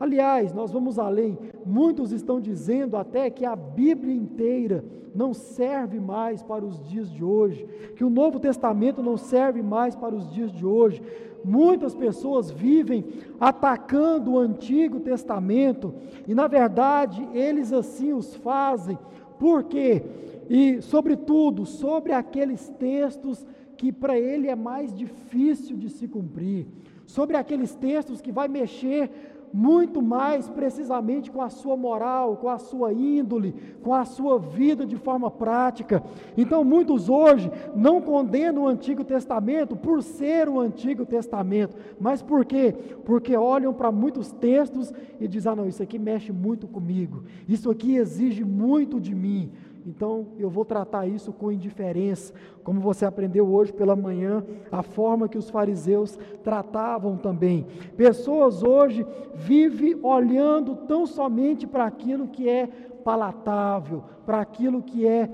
[0.00, 1.38] Aliás, nós vamos além.
[1.66, 4.82] Muitos estão dizendo até que a Bíblia inteira
[5.14, 9.94] não serve mais para os dias de hoje, que o Novo Testamento não serve mais
[9.94, 11.02] para os dias de hoje.
[11.44, 13.04] Muitas pessoas vivem
[13.38, 15.92] atacando o Antigo Testamento
[16.26, 18.98] e, na verdade, eles assim os fazem.
[19.38, 20.02] Por quê?
[20.48, 26.66] E, sobretudo, sobre aqueles textos que para ele é mais difícil de se cumprir,
[27.06, 29.10] sobre aqueles textos que vai mexer
[29.52, 34.86] muito mais precisamente com a sua moral, com a sua índole, com a sua vida
[34.86, 36.02] de forma prática.
[36.36, 42.44] Então, muitos hoje não condenam o Antigo Testamento por ser o Antigo Testamento, mas por
[42.44, 42.74] quê?
[43.04, 47.70] Porque olham para muitos textos e dizem: ah, não, isso aqui mexe muito comigo, isso
[47.70, 49.50] aqui exige muito de mim.
[49.86, 55.28] Então eu vou tratar isso com indiferença, como você aprendeu hoje pela manhã, a forma
[55.28, 57.66] que os fariseus tratavam também.
[57.96, 65.28] Pessoas hoje vivem olhando tão somente para aquilo que é palatável, para aquilo que é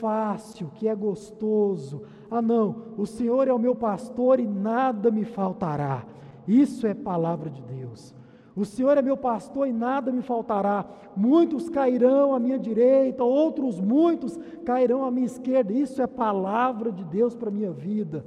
[0.00, 2.02] fácil, que é gostoso.
[2.30, 6.04] Ah, não, o Senhor é o meu pastor e nada me faltará.
[6.46, 8.17] Isso é palavra de Deus.
[8.58, 10.84] O Senhor é meu pastor e nada me faltará.
[11.14, 15.72] Muitos cairão à minha direita, outros muitos cairão à minha esquerda.
[15.72, 18.26] Isso é palavra de Deus para a minha vida.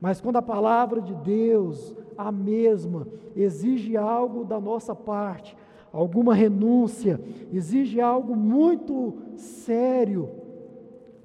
[0.00, 5.54] Mas quando a palavra de Deus, a mesma, exige algo da nossa parte,
[5.92, 7.20] alguma renúncia,
[7.52, 10.30] exige algo muito sério.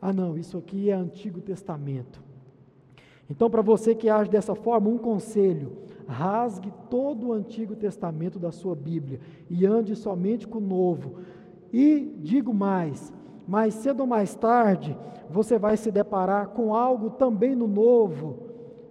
[0.01, 2.21] Ah, não, isso aqui é Antigo Testamento.
[3.29, 8.51] Então, para você que age dessa forma, um conselho: rasgue todo o Antigo Testamento da
[8.51, 11.15] sua Bíblia e ande somente com o Novo.
[11.73, 13.13] E digo mais:
[13.47, 14.97] mais cedo ou mais tarde,
[15.29, 18.39] você vai se deparar com algo também no Novo,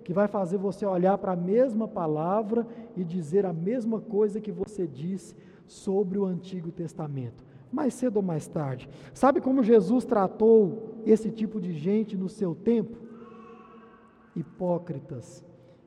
[0.03, 4.53] que vai fazer você olhar para a mesma palavra e dizer a mesma coisa que
[4.53, 5.35] você disse
[5.67, 7.45] sobre o Antigo Testamento.
[7.73, 8.89] Mais cedo ou mais tarde.
[9.13, 12.97] Sabe como Jesus tratou esse tipo de gente no seu tempo?
[14.37, 15.45] Hipócritas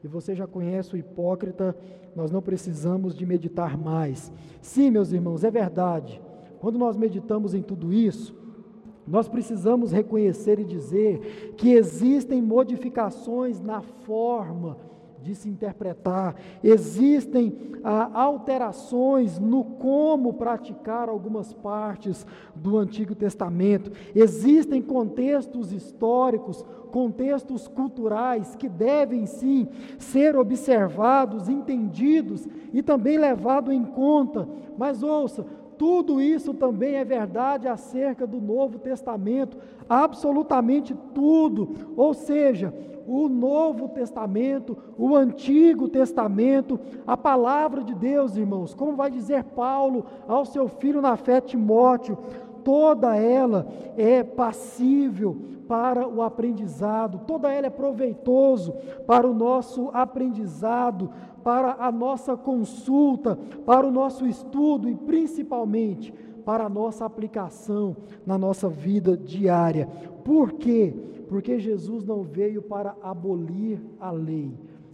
[0.08, 1.76] e você já conhece o hipócrita,
[2.16, 4.32] nós não precisamos de meditar mais.
[4.62, 6.22] Sim, meus irmãos, é verdade.
[6.60, 8.34] Quando nós meditamos em tudo isso,
[9.06, 14.78] nós precisamos reconhecer e dizer que existem modificações na forma
[15.28, 24.82] de se interpretar, existem ah, alterações no como praticar algumas partes do Antigo Testamento, existem
[24.82, 26.64] contextos históricos,
[26.94, 29.68] contextos culturais que devem sim
[30.00, 34.48] ser observados, entendidos e também levados em conta.
[34.78, 35.46] Mas ouça,
[35.78, 41.70] tudo isso também é verdade acerca do Novo Testamento, absolutamente tudo.
[41.96, 42.74] Ou seja,
[43.08, 50.06] o Novo Testamento, o Antigo Testamento, a palavra de Deus, irmãos, como vai dizer Paulo
[50.28, 52.18] ao seu filho na fé Timóteo,
[52.64, 55.38] toda ela é passível
[55.68, 58.74] para o aprendizado, toda ela é proveitoso
[59.06, 61.10] para o nosso aprendizado,
[61.48, 68.38] para a nossa consulta, para o nosso estudo e principalmente para a nossa aplicação na
[68.38, 69.88] nossa vida diária.
[70.26, 70.94] Por quê?
[71.30, 74.52] Porque Jesus não veio para abolir a lei,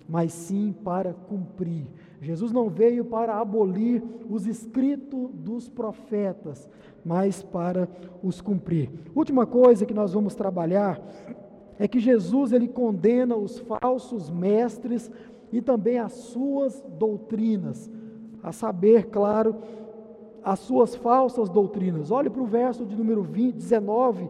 [0.07, 1.87] mas sim para cumprir.
[2.21, 6.69] Jesus não veio para abolir os escritos dos profetas,
[7.03, 7.89] mas para
[8.21, 8.91] os cumprir.
[9.15, 11.01] Última coisa que nós vamos trabalhar
[11.79, 15.11] é que Jesus ele condena os falsos mestres
[15.53, 17.89] e também as suas doutrinas,
[18.41, 19.55] a saber, claro,
[20.43, 22.09] as suas falsas doutrinas.
[22.09, 24.27] Olhe para o verso de número 20, 19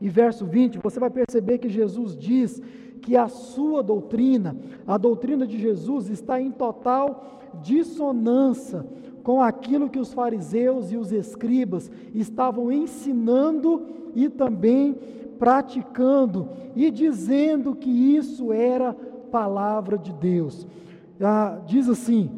[0.00, 2.58] e verso 20, você vai perceber que Jesus diz
[3.02, 8.86] que a sua doutrina, a doutrina de Jesus, está em total dissonância
[9.22, 14.96] com aquilo que os fariseus e os escribas estavam ensinando e também
[15.38, 18.96] praticando e dizendo que isso era
[19.30, 20.66] palavra de Deus.
[21.20, 22.30] Ah, diz assim,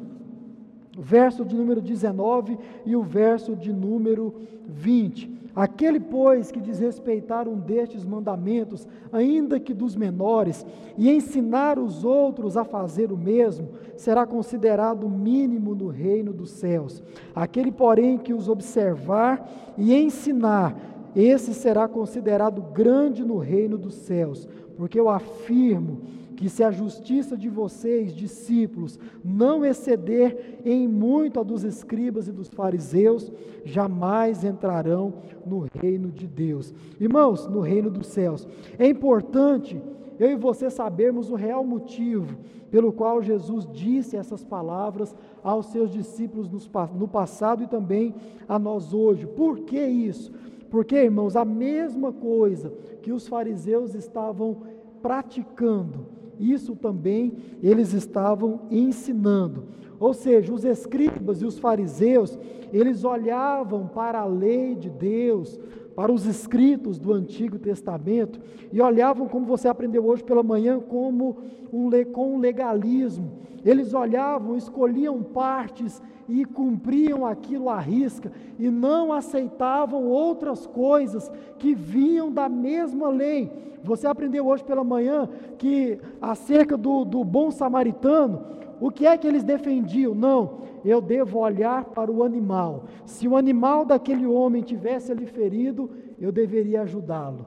[0.98, 4.34] verso de número 19 e o verso de número
[4.66, 5.42] 20.
[5.54, 10.64] Aquele, pois, que desrespeitar um destes mandamentos, ainda que dos menores,
[10.96, 17.02] e ensinar os outros a fazer o mesmo, será considerado mínimo no reino dos céus.
[17.34, 20.74] Aquele, porém, que os observar e ensinar,
[21.14, 26.00] esse será considerado grande no reino dos céus, porque eu afirmo
[26.42, 32.32] que se a justiça de vocês, discípulos, não exceder em muito a dos escribas e
[32.32, 33.30] dos fariseus,
[33.64, 35.14] jamais entrarão
[35.46, 36.74] no reino de Deus.
[36.98, 38.48] Irmãos, no reino dos céus.
[38.76, 39.80] É importante
[40.18, 42.36] eu e você sabermos o real motivo
[42.72, 45.14] pelo qual Jesus disse essas palavras
[45.44, 46.50] aos seus discípulos
[46.92, 48.16] no passado e também
[48.48, 49.28] a nós hoje.
[49.28, 50.32] Por que isso?
[50.68, 54.56] Porque, irmãos, a mesma coisa que os fariseus estavam
[55.00, 59.64] praticando, isso também eles estavam ensinando.
[59.98, 62.36] Ou seja, os escribas e os fariseus,
[62.72, 65.60] eles olhavam para a lei de Deus,
[65.94, 68.40] para os escritos do Antigo Testamento
[68.72, 71.38] e olhavam, como você aprendeu hoje pela manhã, como
[71.72, 73.32] um, com um legalismo.
[73.64, 81.74] Eles olhavam, escolhiam partes e cumpriam aquilo à risca e não aceitavam outras coisas que
[81.74, 83.50] vinham da mesma lei.
[83.84, 85.28] Você aprendeu hoje pela manhã
[85.58, 88.44] que acerca do, do bom samaritano,
[88.80, 90.14] o que é que eles defendiam?
[90.14, 92.84] Não, eu devo olhar para o animal.
[93.04, 97.46] Se o animal daquele homem tivesse ali ferido, eu deveria ajudá-lo.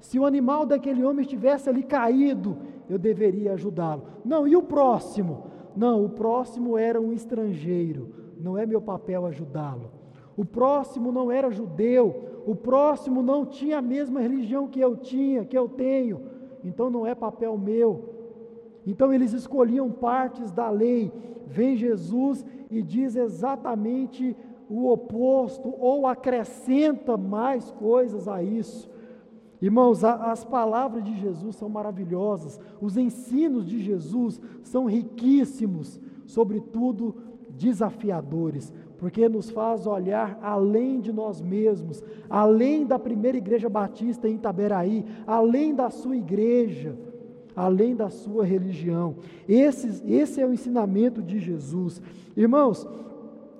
[0.00, 2.58] Se o animal daquele homem estivesse ali caído,
[2.88, 4.04] eu deveria ajudá-lo.
[4.24, 5.44] Não, e o próximo?
[5.76, 9.90] Não, o próximo era um estrangeiro, não é meu papel ajudá-lo.
[10.36, 15.44] O próximo não era judeu, o próximo não tinha a mesma religião que eu tinha,
[15.44, 16.22] que eu tenho,
[16.62, 18.13] então não é papel meu.
[18.86, 21.12] Então eles escolhiam partes da lei.
[21.46, 24.36] Vem Jesus e diz exatamente
[24.68, 28.90] o oposto, ou acrescenta mais coisas a isso.
[29.60, 37.14] Irmãos, as palavras de Jesus são maravilhosas, os ensinos de Jesus são riquíssimos, sobretudo
[37.50, 44.34] desafiadores, porque nos faz olhar além de nós mesmos, além da primeira igreja batista em
[44.34, 46.98] Itaberaí, além da sua igreja
[47.54, 49.16] além da sua religião.
[49.48, 52.00] Esse, esse é o ensinamento de Jesus.
[52.36, 52.86] Irmãos,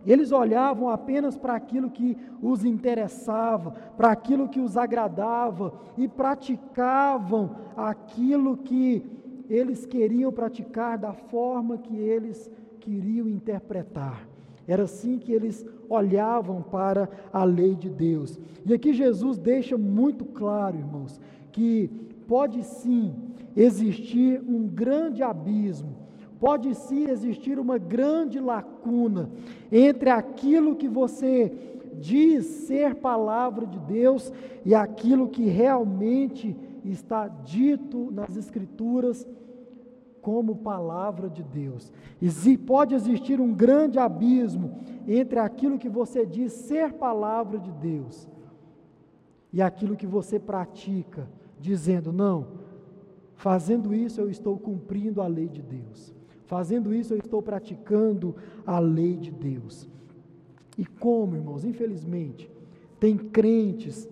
[0.07, 7.57] eles olhavam apenas para aquilo que os interessava, para aquilo que os agradava e praticavam
[7.77, 9.05] aquilo que
[9.49, 14.29] eles queriam praticar da forma que eles queriam interpretar.
[14.67, 18.39] Era assim que eles olhavam para a lei de Deus.
[18.65, 21.21] E aqui Jesus deixa muito claro, irmãos,
[21.53, 21.91] que
[22.27, 23.15] pode sim
[23.57, 25.97] existir um grande abismo,
[26.41, 29.31] pode sim existir uma grande lacuna
[29.71, 31.53] entre aquilo que você
[32.01, 34.33] diz ser palavra de Deus
[34.65, 39.27] e aquilo que realmente está dito nas Escrituras
[40.21, 41.93] como palavra de Deus.
[42.21, 48.29] E pode existir um grande abismo entre aquilo que você diz ser palavra de Deus
[49.53, 51.29] e aquilo que você pratica,
[51.61, 52.64] dizendo, não,
[53.37, 56.14] Fazendo isso, eu estou cumprindo a lei de Deus.
[56.47, 59.89] Fazendo isso, eu estou praticando a lei de Deus.
[60.76, 62.51] E como, irmãos, infelizmente,
[62.99, 64.09] tem crentes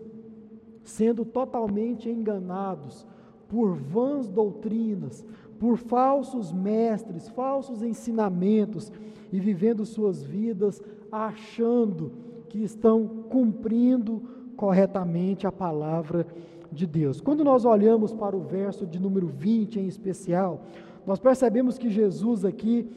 [0.82, 3.06] sendo totalmente enganados
[3.48, 5.24] por vãs doutrinas,
[5.58, 8.90] por falsos mestres, falsos ensinamentos
[9.32, 12.12] e vivendo suas vidas achando
[12.48, 14.22] que estão cumprindo
[14.56, 16.51] corretamente a palavra de
[16.86, 17.20] Deus.
[17.20, 20.62] Quando nós olhamos para o verso de número 20 em especial,
[21.06, 22.88] nós percebemos que Jesus aqui,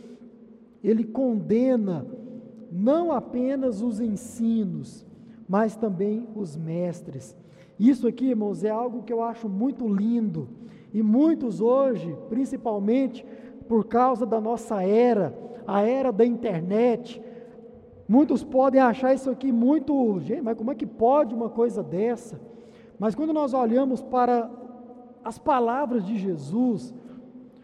[0.83, 2.05] ele condena
[2.71, 5.05] não apenas os ensinos,
[5.47, 7.35] mas também os mestres.
[7.79, 10.47] Isso aqui, irmãos, é algo que eu acho muito lindo.
[10.93, 13.25] E muitos hoje, principalmente
[13.67, 17.21] por causa da nossa era, a era da internet,
[18.07, 22.39] muitos podem achar isso aqui muito, gente, mas como é que pode uma coisa dessa?
[22.99, 24.49] Mas quando nós olhamos para
[25.23, 26.93] as palavras de Jesus,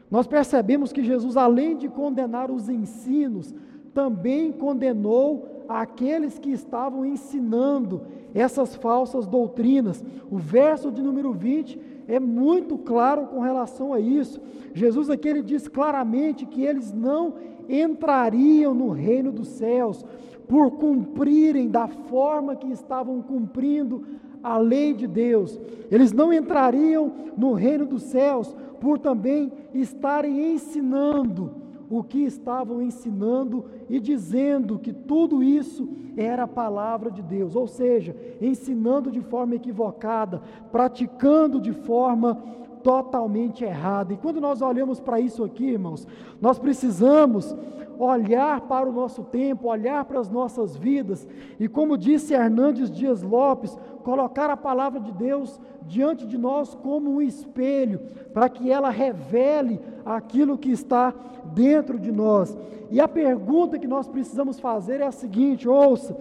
[0.09, 3.53] nós percebemos que Jesus, além de condenar os ensinos,
[3.93, 8.01] também condenou aqueles que estavam ensinando
[8.33, 10.03] essas falsas doutrinas.
[10.29, 14.41] O verso de número 20 é muito claro com relação a isso.
[14.73, 17.35] Jesus aqui ele diz claramente que eles não
[17.69, 20.05] entrariam no reino dos céus
[20.47, 24.03] por cumprirem da forma que estavam cumprindo
[24.43, 25.59] a lei de Deus.
[25.89, 33.65] Eles não entrariam no reino dos céus por também estarem ensinando o que estavam ensinando
[33.89, 39.55] e dizendo que tudo isso era a palavra de Deus, ou seja, ensinando de forma
[39.55, 42.41] equivocada, praticando de forma
[42.83, 44.13] totalmente errada.
[44.13, 46.07] E quando nós olhamos para isso aqui, irmãos,
[46.39, 47.55] nós precisamos
[47.97, 51.27] olhar para o nosso tempo, olhar para as nossas vidas
[51.59, 57.11] e, como disse Hernandes Dias Lopes, colocar a palavra de Deus diante de nós como
[57.11, 57.99] um espelho,
[58.33, 61.13] para que ela revele aquilo que está
[61.53, 62.57] dentro de nós.
[62.89, 66.17] E a pergunta que nós precisamos fazer é a seguinte: ouça,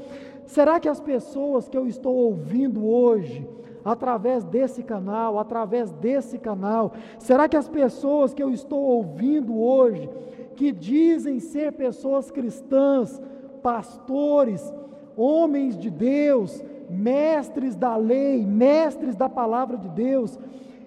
[0.46, 3.46] será que as pessoas que eu estou ouvindo hoje,
[3.84, 10.08] através desse canal, através desse canal, será que as pessoas que eu estou ouvindo hoje,
[10.56, 13.20] que dizem ser pessoas cristãs,
[13.62, 14.72] pastores,
[15.16, 20.38] homens de Deus, mestres da lei, mestres da palavra de Deus,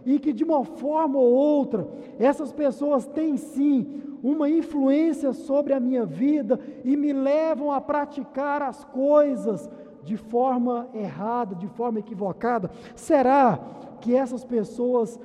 [0.05, 1.87] e que de uma forma ou outra,
[2.19, 8.61] essas pessoas têm sim uma influência sobre a minha vida e me levam a praticar
[8.61, 9.69] as coisas
[10.03, 12.69] de forma errada, de forma equivocada?
[12.95, 13.59] Será
[14.01, 15.19] que essas pessoas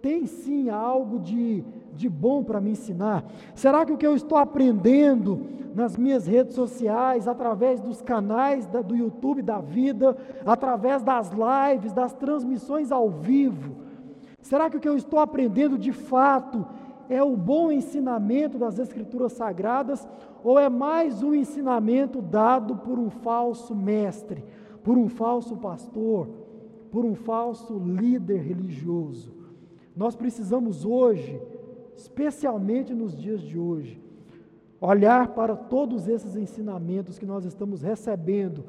[0.00, 3.24] têm sim algo de, de bom para me ensinar?
[3.54, 5.40] Será que o que eu estou aprendendo
[5.74, 11.92] nas minhas redes sociais, através dos canais da, do YouTube da vida, através das lives,
[11.92, 13.76] das transmissões ao vivo,
[14.42, 16.66] será que o que eu estou aprendendo de fato
[17.12, 20.08] é o bom ensinamento das Escrituras Sagradas
[20.42, 24.42] ou é mais um ensinamento dado por um falso mestre,
[24.82, 26.26] por um falso pastor,
[26.90, 29.30] por um falso líder religioso?
[29.94, 31.38] Nós precisamos hoje,
[31.94, 34.02] especialmente nos dias de hoje,
[34.80, 38.64] olhar para todos esses ensinamentos que nós estamos recebendo,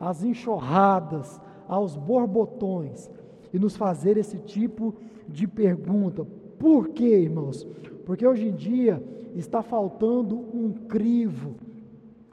[0.00, 3.08] as enxurradas, aos borbotões,
[3.52, 4.96] e nos fazer esse tipo
[5.28, 6.26] de pergunta:
[6.58, 7.66] por quê, irmãos?
[8.04, 9.02] Porque hoje em dia
[9.34, 11.56] está faltando um crivo,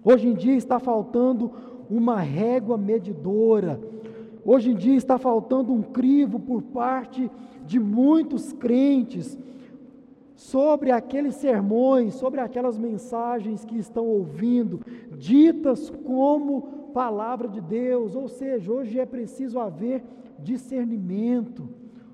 [0.04, 1.52] hoje em dia está faltando
[1.90, 3.80] uma régua medidora,
[4.46, 7.30] hoje em dia está faltando um crivo por parte
[7.66, 9.38] de muitos crentes
[10.36, 14.82] sobre aqueles sermões, sobre aquelas mensagens que estão ouvindo,
[15.18, 20.04] ditas como palavra de Deus, ou seja, hoje é preciso haver
[20.40, 21.70] discernimento,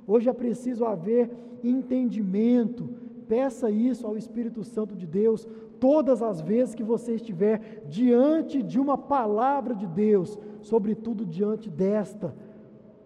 [0.07, 1.29] hoje é preciso haver
[1.63, 2.89] entendimento.
[3.27, 5.45] Peça isso ao Espírito Santo de Deus
[5.79, 12.33] todas as vezes que você estiver diante de uma palavra de Deus, sobretudo diante desta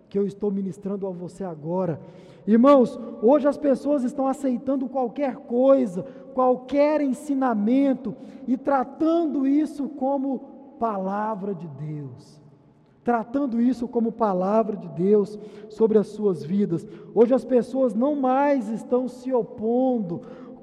[0.07, 1.99] que eu estou ministrando a você agora.
[2.45, 8.15] Irmãos, hoje as pessoas estão aceitando qualquer coisa, qualquer ensinamento
[8.47, 10.39] e tratando isso como
[10.77, 12.40] palavra de Deus
[13.03, 15.37] tratando isso como palavra de Deus
[15.69, 16.87] sobre as suas vidas.
[17.13, 20.21] Hoje as pessoas não mais estão se opondo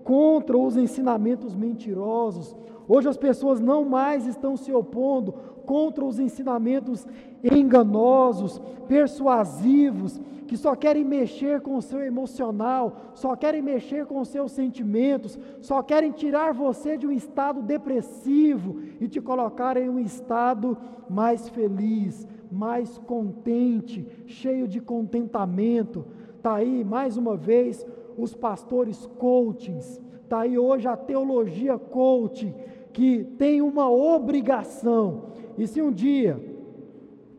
[0.08, 2.56] contra os ensinamentos mentirosos.
[2.88, 5.32] Hoje as pessoas não mais estão se opondo
[5.66, 7.06] contra os ensinamentos
[7.44, 14.28] enganosos, persuasivos, que só querem mexer com o seu emocional, só querem mexer com os
[14.28, 19.98] seus sentimentos, só querem tirar você de um estado depressivo e te colocar em um
[19.98, 26.06] estado mais feliz, mais contente, cheio de contentamento.
[26.34, 27.86] Está aí, mais uma vez,
[28.18, 32.52] os pastores coachings, está aí hoje a teologia coaching,
[32.92, 35.28] que tem uma obrigação.
[35.56, 36.58] E se um dia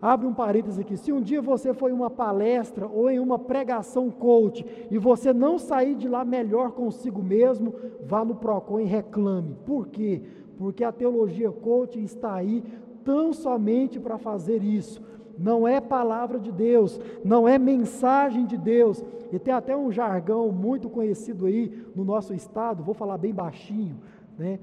[0.01, 0.95] Abre um parênteses aqui.
[0.95, 5.33] Se um dia você foi em uma palestra ou em uma pregação coach e você
[5.33, 7.73] não sair de lá melhor consigo mesmo,
[8.05, 9.57] vá no Procon e reclame.
[9.65, 10.21] Por quê?
[10.57, 12.63] Porque a teologia coach está aí
[13.03, 15.01] tão somente para fazer isso.
[15.39, 19.03] Não é palavra de Deus, não é mensagem de Deus.
[19.31, 23.97] E tem até um jargão muito conhecido aí no nosso estado, vou falar bem baixinho,
[24.37, 24.59] né?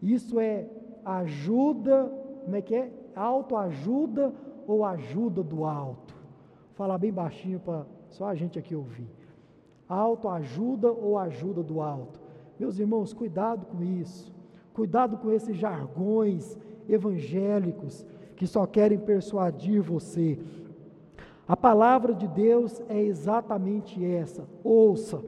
[0.00, 0.66] Isso é
[1.04, 2.10] ajuda,
[2.44, 2.90] como é que é?
[3.14, 4.32] Autoajuda
[4.66, 6.14] ou ajuda do alto?
[6.74, 9.08] Falar bem baixinho para só a gente aqui ouvir.
[9.88, 12.18] Autoajuda ou ajuda do alto?
[12.58, 14.32] Meus irmãos, cuidado com isso.
[14.72, 16.58] Cuidado com esses jargões
[16.88, 18.04] evangélicos
[18.36, 20.38] que só querem persuadir você.
[21.46, 24.44] A palavra de Deus é exatamente essa.
[24.62, 25.22] Ouça,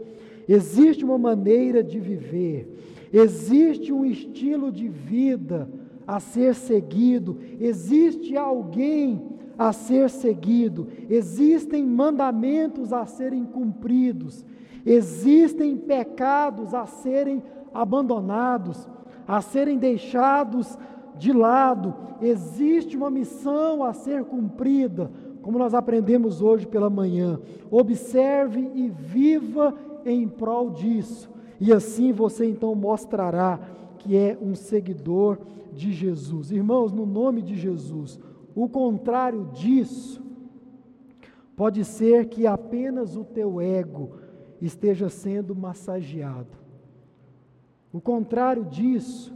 [0.49, 5.69] existe uma maneira de viver, existe um estilo de vida
[6.07, 9.21] a ser seguido, existe alguém
[9.59, 14.45] a ser seguido, existem mandamentos a serem cumpridos,
[14.85, 17.43] existem pecados a serem
[17.75, 18.89] abandonados,
[19.27, 20.79] a serem deixados
[21.19, 25.11] de lado, existe uma missão a ser cumprida,
[25.43, 27.41] como nós aprendemos hoje pela manhã.
[27.71, 33.59] Observe e viva em prol disso, e assim você então mostrará
[33.99, 35.39] que é um seguidor
[35.73, 36.51] de Jesus.
[36.51, 38.21] Irmãos, no nome de Jesus,
[38.55, 40.23] o contrário disso
[41.57, 44.13] pode ser que apenas o teu ego
[44.61, 46.57] esteja sendo massageado.
[47.93, 49.36] O contrário disso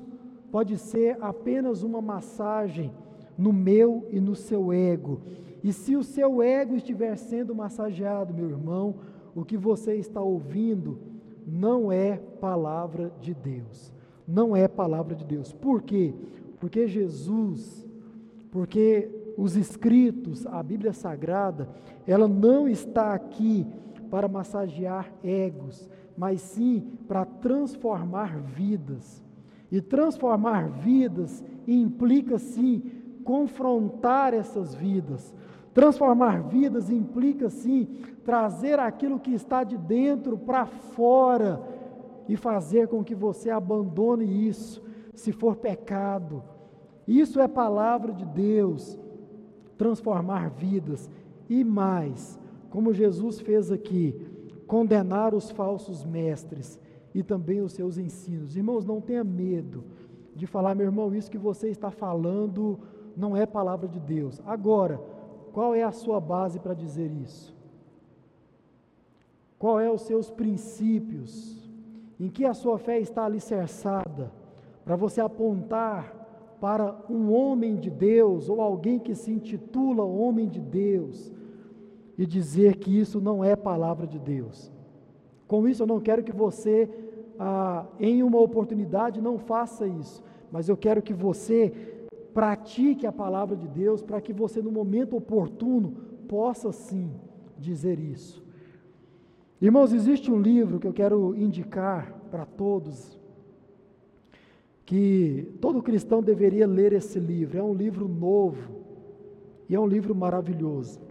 [0.50, 2.92] pode ser apenas uma massagem
[3.36, 5.20] no meu e no seu ego.
[5.62, 8.96] E se o seu ego estiver sendo massageado, meu irmão,
[9.34, 10.98] o que você está ouvindo
[11.46, 13.92] não é palavra de Deus.
[14.26, 15.52] Não é palavra de Deus.
[15.52, 16.14] Por quê?
[16.58, 17.86] Porque Jesus,
[18.50, 21.68] porque os escritos, a Bíblia Sagrada,
[22.06, 23.66] ela não está aqui
[24.10, 29.22] para massagear egos, mas sim para transformar vidas.
[29.70, 32.82] E transformar vidas implica sim
[33.24, 35.34] confrontar essas vidas.
[35.72, 37.86] Transformar vidas implica sim
[38.24, 41.62] trazer aquilo que está de dentro para fora
[42.28, 44.82] e fazer com que você abandone isso,
[45.14, 46.42] se for pecado.
[47.06, 48.98] Isso é palavra de Deus.
[49.78, 51.08] Transformar vidas
[51.48, 54.14] e mais, como Jesus fez aqui,
[54.66, 56.78] condenar os falsos mestres
[57.14, 58.56] e também os seus ensinos.
[58.56, 59.84] Irmãos, não tenha medo
[60.34, 62.78] de falar, meu irmão, isso que você está falando
[63.16, 64.40] não é palavra de Deus.
[64.46, 65.00] Agora,
[65.52, 67.54] qual é a sua base para dizer isso?
[69.58, 71.68] Qual é os seus princípios?
[72.18, 74.32] Em que a sua fé está alicerçada?
[74.84, 76.16] Para você apontar
[76.60, 81.32] para um homem de Deus ou alguém que se intitula homem de Deus
[82.18, 84.70] e dizer que isso não é palavra de Deus.
[85.50, 86.88] Com isso, eu não quero que você,
[87.36, 90.22] ah, em uma oportunidade, não faça isso,
[90.52, 91.72] mas eu quero que você
[92.32, 95.90] pratique a palavra de Deus para que você, no momento oportuno,
[96.28, 97.10] possa sim
[97.58, 98.40] dizer isso.
[99.60, 103.18] Irmãos, existe um livro que eu quero indicar para todos,
[104.86, 107.58] que todo cristão deveria ler esse livro.
[107.58, 108.70] É um livro novo
[109.68, 111.09] e é um livro maravilhoso.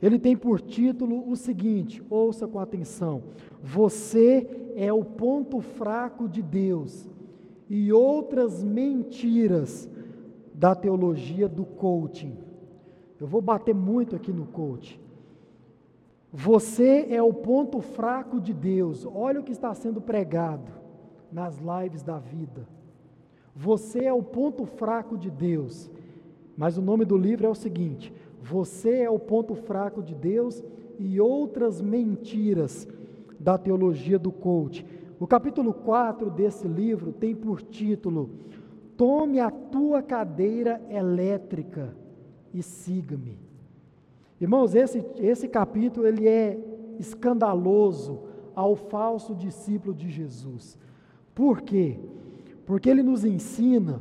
[0.00, 3.22] Ele tem por título o seguinte: ouça com atenção.
[3.62, 7.08] Você é o ponto fraco de Deus
[7.68, 9.88] e outras mentiras
[10.54, 12.36] da teologia do coaching.
[13.20, 15.00] Eu vou bater muito aqui no coaching.
[16.32, 19.06] Você é o ponto fraco de Deus.
[19.06, 20.70] Olha o que está sendo pregado
[21.32, 22.68] nas lives da vida.
[23.54, 25.90] Você é o ponto fraco de Deus.
[26.56, 30.62] Mas o nome do livro é o seguinte: você é o ponto fraco de Deus
[30.98, 32.88] e outras mentiras
[33.38, 34.84] da teologia do coach.
[35.20, 38.30] O capítulo 4 desse livro tem por título:
[38.96, 41.94] Tome a tua cadeira elétrica
[42.52, 43.38] e siga-me.
[44.40, 46.58] Irmãos, esse, esse capítulo ele é
[46.98, 48.20] escandaloso
[48.54, 50.78] ao falso discípulo de Jesus.
[51.34, 51.98] Por quê?
[52.66, 54.00] Porque ele nos ensina,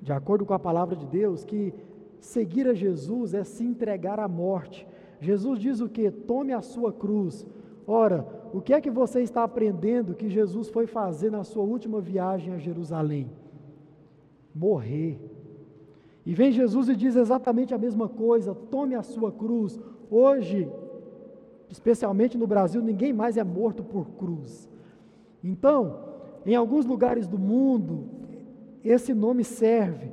[0.00, 1.72] de acordo com a palavra de Deus, que
[2.20, 4.86] Seguir a Jesus é se entregar à morte.
[5.20, 6.10] Jesus diz o que?
[6.10, 7.46] Tome a sua cruz.
[7.86, 12.00] Ora, o que é que você está aprendendo que Jesus foi fazer na sua última
[12.00, 13.30] viagem a Jerusalém?
[14.54, 15.20] Morrer.
[16.24, 19.78] E vem Jesus e diz exatamente a mesma coisa: tome a sua cruz.
[20.10, 20.68] Hoje,
[21.68, 24.68] especialmente no Brasil, ninguém mais é morto por cruz.
[25.42, 26.00] Então,
[26.44, 28.08] em alguns lugares do mundo,
[28.82, 30.10] esse nome serve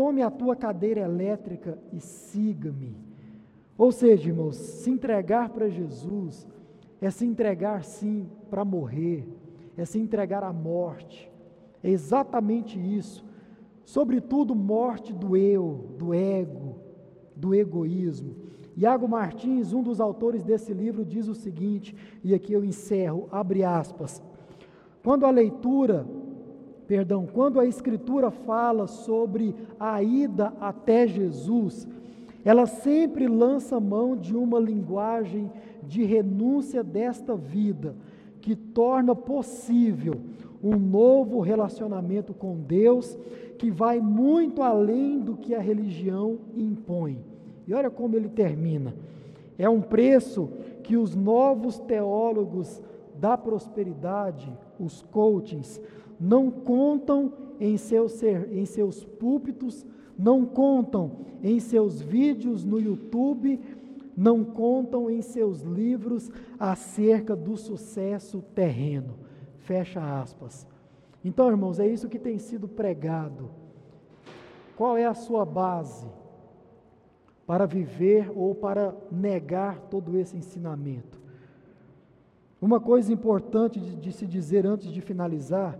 [0.00, 2.96] tome a tua cadeira elétrica e siga-me.
[3.76, 6.48] Ou seja, irmãos, se entregar para Jesus
[7.02, 9.28] é se entregar sim para morrer,
[9.76, 11.30] é se entregar à morte.
[11.82, 13.22] É exatamente isso.
[13.84, 16.76] Sobretudo, morte do eu, do ego,
[17.36, 18.36] do egoísmo.
[18.74, 21.94] Iago Martins, um dos autores desse livro, diz o seguinte,
[22.24, 24.22] e aqui eu encerro, abre aspas.
[25.02, 26.06] Quando a leitura
[26.90, 31.86] perdão, quando a Escritura fala sobre a ida até Jesus,
[32.44, 35.48] ela sempre lança mão de uma linguagem
[35.84, 37.94] de renúncia desta vida,
[38.40, 40.14] que torna possível
[40.60, 43.16] um novo relacionamento com Deus,
[43.56, 47.20] que vai muito além do que a religião impõe.
[47.68, 48.96] E olha como ele termina.
[49.56, 50.48] É um preço
[50.82, 52.82] que os novos teólogos
[53.14, 55.80] da prosperidade, os coachings,
[56.20, 59.86] não contam em seus, em seus púlpitos,
[60.18, 63.58] não contam em seus vídeos no YouTube,
[64.14, 69.14] não contam em seus livros acerca do sucesso terreno.
[69.60, 70.66] Fecha aspas.
[71.24, 73.50] Então, irmãos, é isso que tem sido pregado.
[74.76, 76.06] Qual é a sua base
[77.46, 81.18] para viver ou para negar todo esse ensinamento?
[82.60, 85.78] Uma coisa importante de, de se dizer antes de finalizar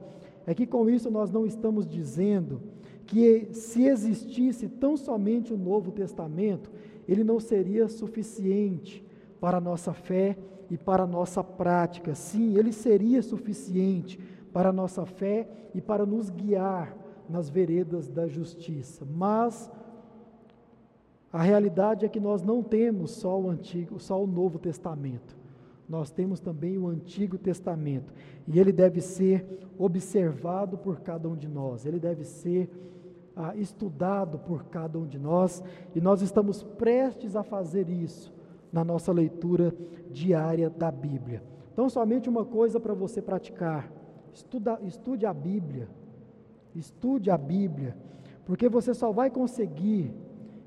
[0.50, 2.60] é que com isso nós não estamos dizendo
[3.06, 6.72] que se existisse tão somente o Novo Testamento,
[7.06, 9.06] ele não seria suficiente
[9.40, 10.36] para a nossa fé
[10.68, 12.16] e para a nossa prática.
[12.16, 14.18] Sim, ele seria suficiente
[14.52, 16.96] para a nossa fé e para nos guiar
[17.28, 19.06] nas veredas da justiça.
[19.08, 19.70] Mas
[21.32, 25.39] a realidade é que nós não temos só o antigo, só o Novo Testamento.
[25.90, 28.14] Nós temos também o Antigo Testamento,
[28.46, 29.44] e ele deve ser
[29.76, 31.84] observado por cada um de nós.
[31.84, 32.70] Ele deve ser
[33.34, 35.60] ah, estudado por cada um de nós,
[35.92, 38.32] e nós estamos prestes a fazer isso
[38.72, 39.74] na nossa leitura
[40.12, 41.42] diária da Bíblia.
[41.72, 43.90] Então, somente uma coisa para você praticar:
[44.32, 45.88] estuda, estude a Bíblia.
[46.72, 47.96] Estude a Bíblia,
[48.44, 50.14] porque você só vai conseguir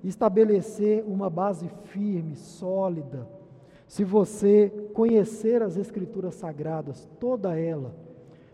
[0.03, 3.25] estabelecer uma base firme, sólida,
[3.87, 7.95] se você conhecer as Escrituras Sagradas, toda ela.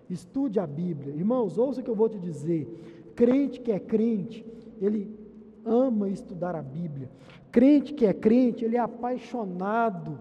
[0.10, 1.14] Estude a Bíblia.
[1.14, 3.12] Irmãos, ouça o que eu vou te dizer.
[3.16, 4.46] Crente que é crente,
[4.82, 5.16] ele
[5.64, 7.10] ama estudar a Bíblia.
[7.52, 10.20] Crente que é crente, ele é apaixonado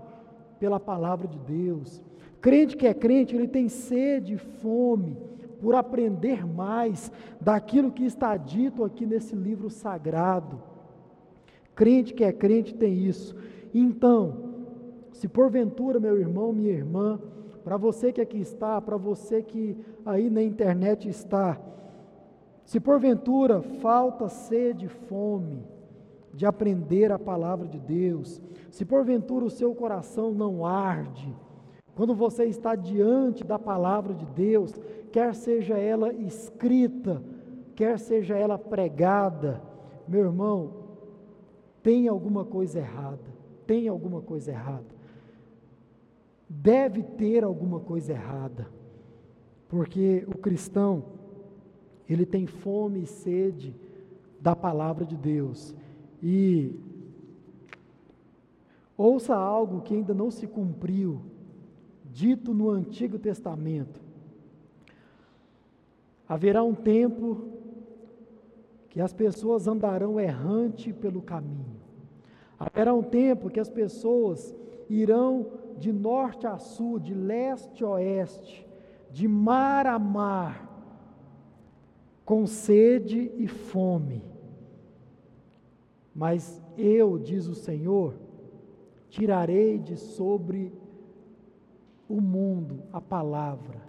[0.59, 2.03] pela palavra de Deus.
[2.41, 5.17] Crente que é crente, ele tem sede e fome
[5.61, 10.63] por aprender mais daquilo que está dito aqui nesse livro sagrado.
[11.75, 13.35] Crente que é crente tem isso.
[13.75, 14.48] Então,
[15.19, 17.21] se porventura, meu irmão, minha irmã,
[17.65, 21.61] para você que aqui está, para você que aí na internet está,
[22.65, 25.65] se porventura falta sede fome
[26.33, 28.41] de aprender a palavra de Deus,
[28.71, 31.35] se porventura o seu coração não arde,
[31.97, 34.73] quando você está diante da palavra de Deus,
[35.11, 37.21] quer seja ela escrita,
[37.75, 39.61] quer seja ela pregada,
[40.07, 40.75] meu irmão,
[41.83, 43.35] tem alguma coisa errada,
[43.67, 44.98] tem alguma coisa errada.
[46.49, 48.69] Deve ter alguma coisa errada,
[49.69, 51.05] porque o cristão,
[52.09, 53.75] ele tem fome e sede
[54.41, 55.75] da palavra de Deus,
[56.23, 56.75] e
[58.97, 61.21] ouça algo que ainda não se cumpriu,
[62.11, 64.01] dito no Antigo Testamento.
[66.27, 67.59] Haverá um tempo
[68.89, 71.77] que as pessoas andarão errante pelo caminho.
[72.59, 74.55] Haverá um tempo que as pessoas
[74.89, 78.67] irão de norte a sul, de leste a oeste,
[79.11, 80.69] de mar a mar,
[82.25, 84.23] com sede e fome.
[86.15, 88.15] Mas eu, diz o Senhor,
[89.09, 90.73] tirarei de sobre
[92.09, 93.81] o mundo, a palavra.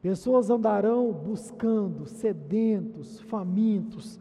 [0.00, 4.18] Pessoas andarão buscando, sedentos, famintos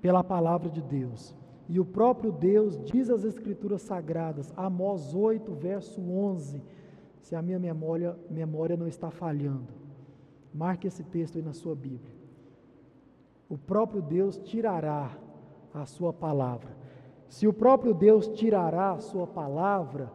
[0.00, 1.34] pela palavra de Deus.
[1.68, 6.62] E o próprio Deus diz as Escrituras Sagradas, Amós 8, verso 11,
[7.20, 9.74] se a minha memória, memória não está falhando.
[10.54, 12.14] Marque esse texto aí na sua Bíblia.
[13.48, 15.10] O próprio Deus tirará
[15.74, 16.70] a sua palavra.
[17.28, 20.10] Se o próprio Deus tirará a sua palavra,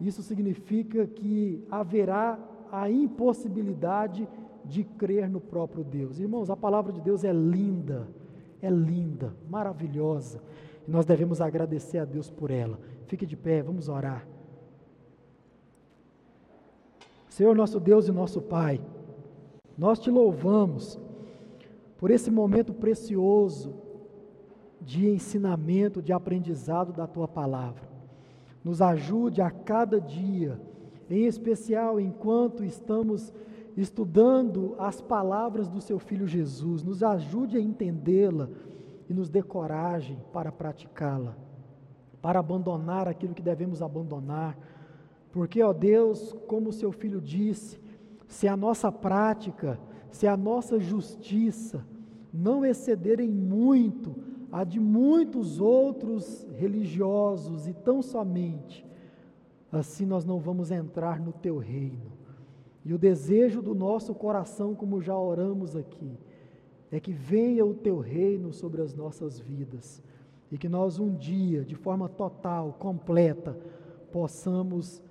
[0.00, 2.38] isso significa que haverá
[2.72, 4.28] a impossibilidade
[4.64, 6.18] de crer no próprio Deus.
[6.18, 8.08] Irmãos, a palavra de Deus é linda,
[8.60, 10.40] é linda, maravilhosa,
[10.86, 12.78] e nós devemos agradecer a Deus por ela.
[13.06, 14.26] Fique de pé, vamos orar.
[17.28, 18.80] Senhor nosso Deus e nosso Pai,
[19.76, 20.98] nós te louvamos
[21.98, 23.74] por esse momento precioso
[24.80, 27.96] de ensinamento, de aprendizado da tua palavra
[28.66, 30.60] nos ajude a cada dia,
[31.08, 33.32] em especial enquanto estamos
[33.76, 38.48] estudando as palavras do seu filho Jesus, nos ajude a entendê-la
[39.08, 41.36] e nos dê coragem para praticá-la,
[42.20, 44.58] para abandonar aquilo que devemos abandonar,
[45.30, 47.78] porque, ó Deus, como o seu filho disse,
[48.26, 49.78] se a nossa prática,
[50.10, 51.86] se a nossa justiça
[52.32, 54.16] não excederem muito
[54.50, 58.86] a de muitos outros religiosos e tão somente,
[59.70, 62.12] assim nós não vamos entrar no teu reino.
[62.84, 66.18] E o desejo do nosso coração, como já oramos aqui,
[66.90, 70.02] é que venha o teu reino sobre as nossas vidas
[70.50, 73.58] e que nós um dia, de forma total, completa,
[74.12, 75.02] possamos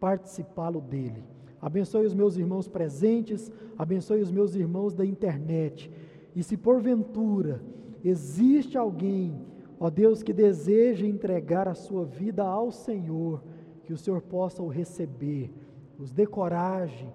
[0.00, 1.22] participá-lo dele.
[1.60, 5.90] Abençoe os meus irmãos presentes, abençoe os meus irmãos da internet.
[6.34, 7.60] E se porventura
[8.04, 9.40] Existe alguém,
[9.78, 13.42] ó Deus, que deseja entregar a sua vida ao Senhor,
[13.84, 15.52] que o Senhor possa o receber,
[15.98, 17.12] os dê coragem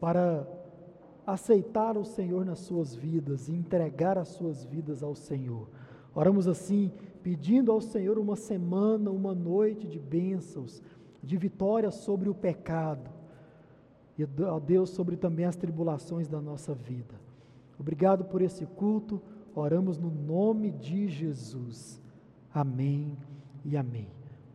[0.00, 0.46] para
[1.26, 5.68] aceitar o Senhor nas suas vidas e entregar as suas vidas ao Senhor.
[6.14, 6.90] Oramos assim,
[7.22, 10.82] pedindo ao Senhor uma semana, uma noite de bênçãos,
[11.22, 13.10] de vitória sobre o pecado
[14.20, 17.14] e, ó Deus, sobre também as tribulações da nossa vida.
[17.78, 19.22] Obrigado por esse culto.
[19.54, 22.00] Oramos no nome de Jesus.
[22.52, 23.16] Amém
[23.64, 24.19] e amém.